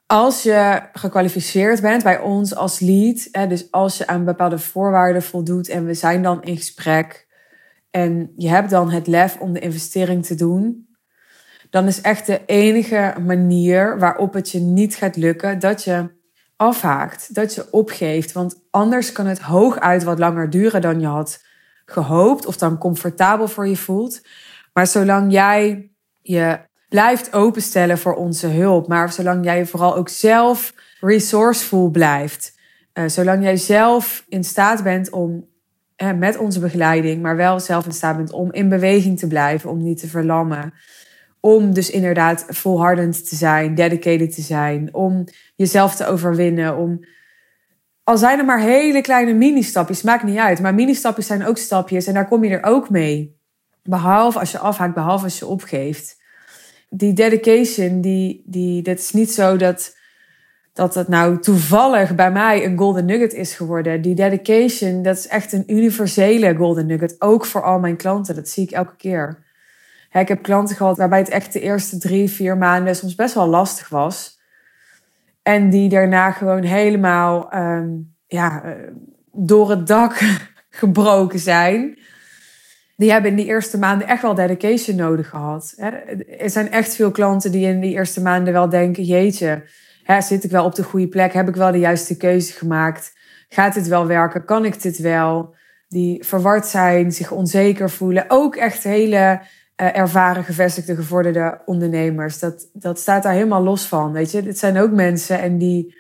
Als 0.07 0.43
je 0.43 0.83
gekwalificeerd 0.93 1.81
bent 1.81 2.03
bij 2.03 2.19
ons 2.21 2.55
als 2.55 2.81
lead... 2.81 3.29
Hè, 3.33 3.47
dus 3.47 3.71
als 3.71 3.99
je 3.99 4.07
aan 4.07 4.25
bepaalde 4.25 4.59
voorwaarden 4.59 5.23
voldoet... 5.23 5.69
en 5.69 5.85
we 5.85 5.95
zijn 5.95 6.23
dan 6.23 6.43
in 6.43 6.57
gesprek... 6.57 7.27
en 7.91 8.33
je 8.37 8.49
hebt 8.49 8.71
dan 8.71 8.91
het 8.91 9.07
lef 9.07 9.39
om 9.39 9.53
de 9.53 9.61
investering 9.61 10.27
te 10.27 10.35
doen 10.35 10.87
dan 11.71 11.87
is 11.87 12.01
echt 12.01 12.27
de 12.27 12.41
enige 12.47 13.15
manier 13.27 13.99
waarop 13.99 14.33
het 14.33 14.51
je 14.51 14.61
niet 14.61 14.95
gaat 14.95 15.17
lukken 15.17 15.59
dat 15.59 15.85
je 15.85 16.18
afhaakt, 16.59 17.35
dat 17.35 17.55
je 17.55 17.69
opgeeft. 17.71 18.33
Want 18.33 18.61
anders 18.71 19.13
kan 19.13 19.27
het 19.27 19.41
hooguit 19.41 20.03
wat 20.03 20.19
langer 20.19 20.51
duren 20.51 20.81
dan 20.81 21.01
je 21.01 21.07
had 21.07 21.45
gehoopt 21.85 22.47
of 22.47 22.57
dan 22.57 22.79
comfortabel 22.79 23.49
voor 23.49 23.69
je 23.69 23.77
voelt. 23.77 24.21
Maar 24.73 24.87
zolang 24.87 25.33
jij 25.33 25.91
je 26.21 26.59
blijft 26.89 27.33
openstellen 27.33 27.99
voor 27.99 28.15
onze 28.15 28.47
hulp, 28.47 28.89
maar 28.89 29.13
zolang 29.13 29.45
jij 29.45 29.67
vooral 29.67 29.97
ook 29.97 30.09
zelf 30.09 30.75
resourceful 31.01 31.91
blijft, 31.91 32.59
uh, 32.95 33.05
zolang 33.07 33.43
jij 33.43 33.57
zelf 33.57 34.25
in 34.29 34.45
staat 34.45 34.83
bent 34.83 35.11
om 35.11 35.49
met 36.17 36.37
onze 36.37 36.61
begeleiding, 36.61 37.23
maar 37.23 37.37
wel 37.37 37.61
zelf 37.61 37.87
in 37.87 37.93
staat 37.93 38.17
bent 38.17 38.33
om 38.33 38.53
in 38.53 38.69
beweging 38.69 39.19
te 39.19 39.27
blijven, 39.27 39.71
om 39.71 39.83
niet 39.83 39.99
te 39.99 40.09
verlammen, 40.09 40.73
om 41.41 41.75
dus 41.75 41.91
inderdaad 41.91 42.45
volhardend 42.49 43.29
te 43.29 43.37
zijn, 43.37 43.75
dedicated 43.75 44.35
te 44.35 44.43
zijn, 44.43 44.95
om 44.95 45.25
jezelf 45.57 45.95
te 45.95 46.07
overwinnen, 46.07 46.77
om 46.77 47.01
al 48.05 48.19
zijn 48.19 48.39
er 48.39 48.45
maar 48.45 48.61
hele 48.61 49.01
kleine 49.01 49.33
mini-stapjes, 49.33 50.03
maakt 50.03 50.23
niet 50.23 50.39
uit. 50.39 50.61
Maar 50.61 50.75
mini-stapjes 50.75 51.27
zijn 51.27 51.47
ook 51.47 51.59
stapjes 51.59 52.07
en 52.07 52.15
daar 52.15 52.29
kom 52.29 52.45
je 52.45 52.51
er 52.51 52.65
ook 52.65 52.91
mee. 52.91 53.37
Behalve 53.83 54.39
als 54.39 54.53
je 54.53 54.59
afhaakt, 54.59 54.95
behalve 54.95 55.25
als 55.25 55.39
je 55.39 55.47
opgeeft. 55.47 56.17
Die 56.91 57.13
dedication, 57.13 58.01
die, 58.01 58.43
die, 58.47 58.83
dat 58.83 58.99
is 58.99 59.13
niet 59.13 59.33
zo 59.33 59.57
dat, 59.57 59.97
dat 60.73 60.95
het 60.95 61.09
nou 61.09 61.41
toevallig 61.41 62.15
bij 62.15 62.33
mij 62.33 62.65
een 62.65 62.79
golden 62.79 63.05
nugget 63.05 63.33
is 63.33 63.55
geworden. 63.55 64.03
Die 64.03 64.15
dedication, 64.15 65.03
dat 65.03 65.17
is 65.17 65.27
echt 65.27 65.53
een 65.53 65.65
universele 65.67 66.55
golden 66.55 66.87
nugget. 66.87 67.17
Ook 67.19 67.45
voor 67.45 67.63
al 67.63 67.79
mijn 67.79 67.97
klanten, 67.97 68.35
dat 68.35 68.49
zie 68.49 68.63
ik 68.63 68.71
elke 68.71 68.97
keer 68.97 69.47
ik 70.13 70.29
heb 70.29 70.43
klanten 70.43 70.77
gehad 70.77 70.97
waarbij 70.97 71.19
het 71.19 71.29
echt 71.29 71.53
de 71.53 71.61
eerste 71.61 71.99
drie, 71.99 72.31
vier 72.31 72.57
maanden 72.57 72.97
soms 72.97 73.15
best 73.15 73.35
wel 73.35 73.47
lastig 73.47 73.89
was. 73.89 74.39
En 75.43 75.71
die 75.71 75.89
daarna 75.89 76.31
gewoon 76.31 76.63
helemaal 76.63 77.51
ehm, 77.51 77.89
ja, 78.27 78.63
eh, 78.65 78.73
door 79.33 79.71
het 79.71 79.87
dak 79.87 80.21
gebroken 80.71 81.39
zijn. 81.39 81.99
Die 82.97 83.11
hebben 83.11 83.31
in 83.31 83.37
die 83.37 83.47
eerste 83.47 83.79
maanden 83.79 84.09
echt 84.09 84.23
wel 84.23 84.35
dedication 84.35 84.97
nodig 84.97 85.29
gehad. 85.29 85.75
Er 86.39 86.51
zijn 86.51 86.71
echt 86.71 86.95
veel 86.95 87.11
klanten 87.11 87.53
die 87.53 87.67
in 87.67 87.81
die 87.81 87.93
eerste 87.93 88.23
maanden 88.23 88.53
wel 88.53 88.69
denken: 88.69 89.03
jeetje, 89.03 89.63
zit 90.19 90.45
ik 90.45 90.51
wel 90.51 90.65
op 90.65 90.75
de 90.75 90.83
goede 90.83 91.09
plek? 91.09 91.33
Heb 91.33 91.49
ik 91.49 91.57
wel 91.57 91.73
de 91.73 91.79
juiste 91.79 92.17
keuze 92.17 92.53
gemaakt? 92.53 93.13
Gaat 93.49 93.75
dit 93.75 93.89
wel 93.89 94.07
werken? 94.07 94.45
Kan 94.45 94.65
ik 94.65 94.83
dit 94.83 94.99
wel? 94.99 95.55
Die 95.89 96.25
verward 96.25 96.67
zijn, 96.67 97.13
zich 97.13 97.31
onzeker 97.31 97.91
voelen. 97.91 98.25
Ook 98.29 98.57
echt 98.57 98.83
hele 98.83 99.41
ervaren, 99.83 100.45
gevestigde, 100.45 100.95
gevorderde 100.95 101.61
ondernemers. 101.65 102.39
Dat, 102.39 102.69
dat 102.73 102.99
staat 102.99 103.23
daar 103.23 103.33
helemaal 103.33 103.63
los 103.63 103.87
van. 103.87 104.13
Weet 104.13 104.31
je, 104.31 104.43
dit 104.43 104.59
zijn 104.59 104.79
ook 104.79 104.91
mensen 104.91 105.41
en 105.41 105.59
die, 105.59 105.99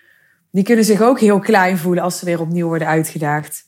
die 0.50 0.64
kunnen 0.64 0.84
zich 0.84 1.00
ook 1.00 1.20
heel 1.20 1.38
klein 1.38 1.78
voelen 1.78 2.02
als 2.02 2.18
ze 2.18 2.24
weer 2.24 2.40
opnieuw 2.40 2.66
worden 2.66 2.88
uitgedaagd. 2.88 3.66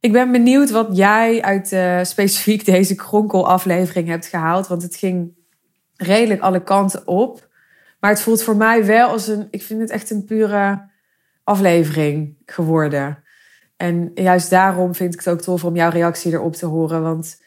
Ik 0.00 0.12
ben 0.12 0.32
benieuwd 0.32 0.70
wat 0.70 0.96
jij 0.96 1.42
uit 1.42 1.72
uh, 1.72 2.02
specifiek 2.02 2.64
deze 2.64 2.94
kronkelaflevering 2.94 4.08
hebt 4.08 4.26
gehaald. 4.26 4.66
Want 4.66 4.82
het 4.82 4.96
ging 4.96 5.34
redelijk 5.96 6.40
alle 6.40 6.62
kanten 6.62 7.06
op. 7.06 7.48
Maar 8.00 8.10
het 8.10 8.20
voelt 8.20 8.42
voor 8.42 8.56
mij 8.56 8.86
wel 8.86 9.08
als 9.08 9.28
een. 9.28 9.48
Ik 9.50 9.62
vind 9.62 9.80
het 9.80 9.90
echt 9.90 10.10
een 10.10 10.24
pure 10.24 10.90
aflevering 11.44 12.36
geworden. 12.46 13.22
En 13.76 14.10
juist 14.14 14.50
daarom 14.50 14.94
vind 14.94 15.14
ik 15.14 15.18
het 15.20 15.28
ook 15.28 15.40
tof 15.40 15.64
om 15.64 15.76
jouw 15.76 15.90
reactie 15.90 16.32
erop 16.32 16.54
te 16.54 16.66
horen. 16.66 17.02
Want 17.02 17.41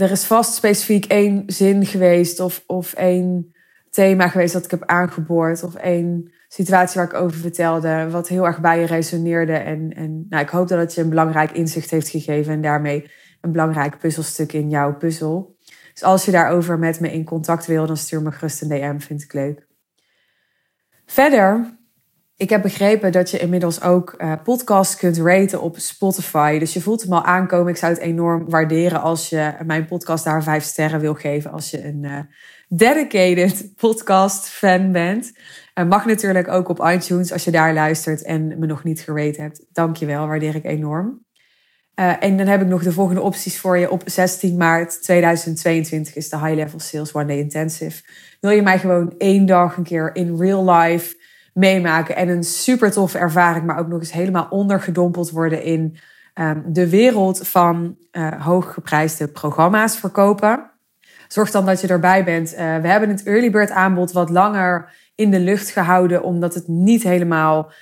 er 0.00 0.10
is 0.10 0.24
vast 0.24 0.54
specifiek 0.54 1.04
één 1.04 1.42
zin 1.46 1.86
geweest 1.86 2.40
of, 2.40 2.64
of 2.66 2.92
één 2.92 3.54
thema 3.90 4.28
geweest 4.28 4.52
dat 4.52 4.64
ik 4.64 4.70
heb 4.70 4.84
aangeboord. 4.84 5.62
Of 5.62 5.74
één 5.74 6.32
situatie 6.48 7.00
waar 7.00 7.10
ik 7.10 7.20
over 7.20 7.38
vertelde, 7.38 8.10
wat 8.10 8.28
heel 8.28 8.46
erg 8.46 8.60
bij 8.60 8.80
je 8.80 8.86
resoneerde. 8.86 9.52
En, 9.52 9.92
en 9.94 10.26
nou, 10.28 10.42
ik 10.42 10.48
hoop 10.48 10.68
dat 10.68 10.78
het 10.78 10.94
je 10.94 11.00
een 11.00 11.08
belangrijk 11.08 11.50
inzicht 11.50 11.90
heeft 11.90 12.08
gegeven 12.08 12.52
en 12.52 12.60
daarmee 12.60 13.10
een 13.40 13.52
belangrijk 13.52 13.98
puzzelstuk 13.98 14.52
in 14.52 14.70
jouw 14.70 14.96
puzzel. 14.96 15.56
Dus 15.92 16.02
als 16.02 16.24
je 16.24 16.30
daarover 16.30 16.78
met 16.78 17.00
me 17.00 17.12
in 17.12 17.24
contact 17.24 17.66
wil, 17.66 17.86
dan 17.86 17.96
stuur 17.96 18.22
me 18.22 18.32
gerust 18.32 18.62
een 18.62 18.68
DM, 18.68 18.98
vind 18.98 19.22
ik 19.22 19.32
leuk. 19.32 19.66
Verder, 21.06 21.78
ik 22.40 22.50
heb 22.50 22.62
begrepen 22.62 23.12
dat 23.12 23.30
je 23.30 23.38
inmiddels 23.38 23.82
ook 23.82 24.14
uh, 24.18 24.32
podcasts 24.44 24.96
kunt 24.96 25.18
raten 25.18 25.60
op 25.60 25.78
Spotify. 25.78 26.58
Dus 26.58 26.72
je 26.72 26.80
voelt 26.80 27.02
hem 27.02 27.12
al 27.12 27.24
aankomen. 27.24 27.72
Ik 27.72 27.76
zou 27.76 27.92
het 27.92 28.02
enorm 28.02 28.50
waarderen 28.50 29.00
als 29.00 29.28
je 29.28 29.52
mijn 29.64 29.86
podcast 29.86 30.24
daar 30.24 30.42
vijf 30.42 30.64
sterren 30.64 31.00
wil 31.00 31.14
geven. 31.14 31.50
Als 31.50 31.70
je 31.70 31.84
een 31.84 32.02
uh, 32.02 32.18
dedicated 32.68 33.72
podcast 33.76 34.48
fan 34.48 34.92
bent. 34.92 35.32
Uh, 35.74 35.88
mag 35.88 36.06
natuurlijk 36.06 36.48
ook 36.48 36.68
op 36.68 36.86
iTunes 36.86 37.32
als 37.32 37.44
je 37.44 37.50
daar 37.50 37.74
luistert 37.74 38.22
en 38.22 38.58
me 38.58 38.66
nog 38.66 38.84
niet 38.84 39.00
gerate 39.00 39.40
hebt. 39.40 39.64
Dankjewel, 39.72 40.26
waardeer 40.26 40.54
ik 40.54 40.64
enorm. 40.64 41.24
Uh, 41.94 42.22
en 42.22 42.36
dan 42.36 42.46
heb 42.46 42.60
ik 42.60 42.66
nog 42.66 42.82
de 42.82 42.92
volgende 42.92 43.20
opties 43.20 43.58
voor 43.58 43.78
je. 43.78 43.90
Op 43.90 44.02
16 44.04 44.56
maart 44.56 45.02
2022 45.02 46.14
is 46.14 46.28
de 46.28 46.38
High 46.38 46.54
Level 46.54 46.80
Sales 46.80 47.14
One 47.14 47.26
Day 47.26 47.38
Intensive. 47.38 48.02
Wil 48.40 48.50
je 48.50 48.62
mij 48.62 48.78
gewoon 48.78 49.14
één 49.18 49.46
dag 49.46 49.76
een 49.76 49.82
keer 49.82 50.10
in 50.14 50.36
real 50.36 50.70
life 50.70 51.19
meemaken 51.52 52.16
en 52.16 52.28
een 52.28 52.44
super 52.44 52.90
toffe 52.90 53.18
ervaring, 53.18 53.66
maar 53.66 53.78
ook 53.78 53.88
nog 53.88 54.00
eens 54.00 54.12
helemaal 54.12 54.46
ondergedompeld 54.50 55.30
worden 55.30 55.62
in 55.62 55.96
um, 56.34 56.62
de 56.66 56.88
wereld 56.88 57.48
van 57.48 57.96
uh, 58.12 58.44
hooggeprijsde 58.44 59.28
programma's 59.28 59.96
verkopen? 59.96 60.70
Zorg 61.28 61.50
dan 61.50 61.66
dat 61.66 61.80
je 61.80 61.86
erbij 61.86 62.24
bent. 62.24 62.52
Uh, 62.52 62.58
we 62.58 62.88
hebben 62.88 63.08
het 63.08 63.22
early 63.22 63.50
bird 63.50 63.70
aanbod 63.70 64.12
wat 64.12 64.30
langer 64.30 64.92
in 65.14 65.30
de 65.30 65.40
lucht 65.40 65.70
gehouden, 65.70 66.22
omdat 66.22 66.54
het 66.54 66.68
niet 66.68 67.02
helemaal 67.02 67.72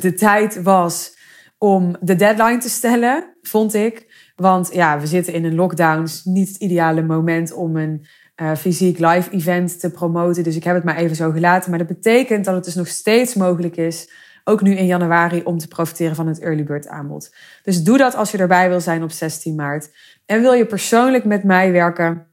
de 0.00 0.14
tijd 0.14 0.62
was 0.62 1.16
om 1.58 1.96
de 2.00 2.16
deadline 2.16 2.58
te 2.58 2.68
stellen, 2.68 3.36
vond 3.42 3.74
ik. 3.74 4.30
Want 4.36 4.70
ja, 4.72 5.00
we 5.00 5.06
zitten 5.06 5.32
in 5.32 5.44
een 5.44 5.54
lockdown. 5.54 6.02
is 6.02 6.24
niet 6.24 6.48
het 6.48 6.56
ideale 6.56 7.02
moment 7.02 7.52
om 7.52 7.76
een 7.76 8.06
uh, 8.36 8.54
fysiek 8.54 8.98
live 8.98 9.30
event 9.30 9.80
te 9.80 9.90
promoten. 9.90 10.42
Dus 10.42 10.56
ik 10.56 10.64
heb 10.64 10.74
het 10.74 10.84
maar 10.84 10.96
even 10.96 11.16
zo 11.16 11.30
gelaten. 11.30 11.70
Maar 11.70 11.78
dat 11.78 11.88
betekent 11.88 12.44
dat 12.44 12.54
het 12.54 12.64
dus 12.64 12.74
nog 12.74 12.88
steeds 12.88 13.34
mogelijk 13.34 13.76
is, 13.76 14.10
ook 14.44 14.62
nu 14.62 14.74
in 14.74 14.86
januari, 14.86 15.42
om 15.42 15.58
te 15.58 15.68
profiteren 15.68 16.16
van 16.16 16.26
het 16.26 16.40
early 16.40 16.64
bird 16.64 16.88
aanbod. 16.88 17.34
Dus 17.62 17.82
doe 17.82 17.98
dat 17.98 18.14
als 18.14 18.30
je 18.30 18.38
erbij 18.38 18.68
wil 18.68 18.80
zijn 18.80 19.02
op 19.02 19.10
16 19.10 19.54
maart. 19.54 19.90
En 20.26 20.40
wil 20.40 20.52
je 20.52 20.66
persoonlijk 20.66 21.24
met 21.24 21.44
mij 21.44 21.72
werken 21.72 22.26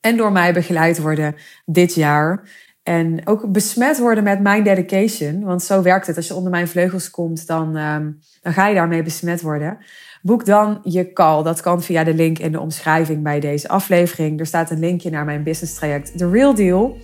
en 0.00 0.16
door 0.16 0.32
mij 0.32 0.52
begeleid 0.52 0.98
worden 0.98 1.34
dit 1.64 1.94
jaar. 1.94 2.48
En 2.82 3.20
ook 3.24 3.52
besmet 3.52 3.98
worden 3.98 4.24
met 4.24 4.40
mijn 4.40 4.62
dedication. 4.62 5.44
Want 5.44 5.62
zo 5.62 5.82
werkt 5.82 6.06
het. 6.06 6.16
Als 6.16 6.26
je 6.26 6.34
onder 6.34 6.50
mijn 6.50 6.68
vleugels 6.68 7.10
komt, 7.10 7.46
dan, 7.46 7.76
ehm, 7.76 8.10
dan 8.42 8.52
ga 8.52 8.66
je 8.66 8.74
daarmee 8.74 9.02
besmet 9.02 9.40
worden. 9.40 9.78
Boek 10.26 10.44
dan 10.44 10.80
je 10.82 11.12
call. 11.12 11.42
Dat 11.42 11.60
kan 11.60 11.82
via 11.82 12.04
de 12.04 12.14
link 12.14 12.38
in 12.38 12.52
de 12.52 12.60
omschrijving 12.60 13.22
bij 13.22 13.40
deze 13.40 13.68
aflevering. 13.68 14.40
Er 14.40 14.46
staat 14.46 14.70
een 14.70 14.78
linkje 14.78 15.10
naar 15.10 15.24
mijn 15.24 15.42
business 15.42 15.74
traject 15.74 16.18
The 16.18 16.30
Real 16.30 16.54
Deal. 16.54 16.96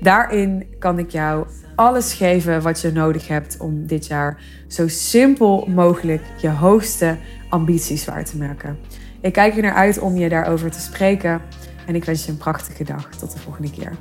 Daarin 0.00 0.66
kan 0.78 0.98
ik 0.98 1.10
jou 1.10 1.46
alles 1.74 2.12
geven 2.12 2.62
wat 2.62 2.80
je 2.80 2.92
nodig 2.92 3.28
hebt 3.28 3.56
om 3.58 3.86
dit 3.86 4.06
jaar 4.06 4.42
zo 4.68 4.88
simpel 4.88 5.68
mogelijk 5.74 6.22
je 6.40 6.50
hoogste 6.50 7.16
ambities 7.48 8.04
waar 8.04 8.24
te 8.24 8.36
maken. 8.36 8.78
Ik 9.20 9.32
kijk 9.32 9.56
er 9.56 9.62
naar 9.62 9.74
uit 9.74 9.98
om 9.98 10.16
je 10.16 10.28
daarover 10.28 10.70
te 10.70 10.80
spreken. 10.80 11.40
En 11.86 11.94
ik 11.94 12.04
wens 12.04 12.24
je 12.24 12.30
een 12.30 12.38
prachtige 12.38 12.84
dag. 12.84 13.08
Tot 13.08 13.32
de 13.32 13.38
volgende 13.38 13.70
keer. 13.70 13.92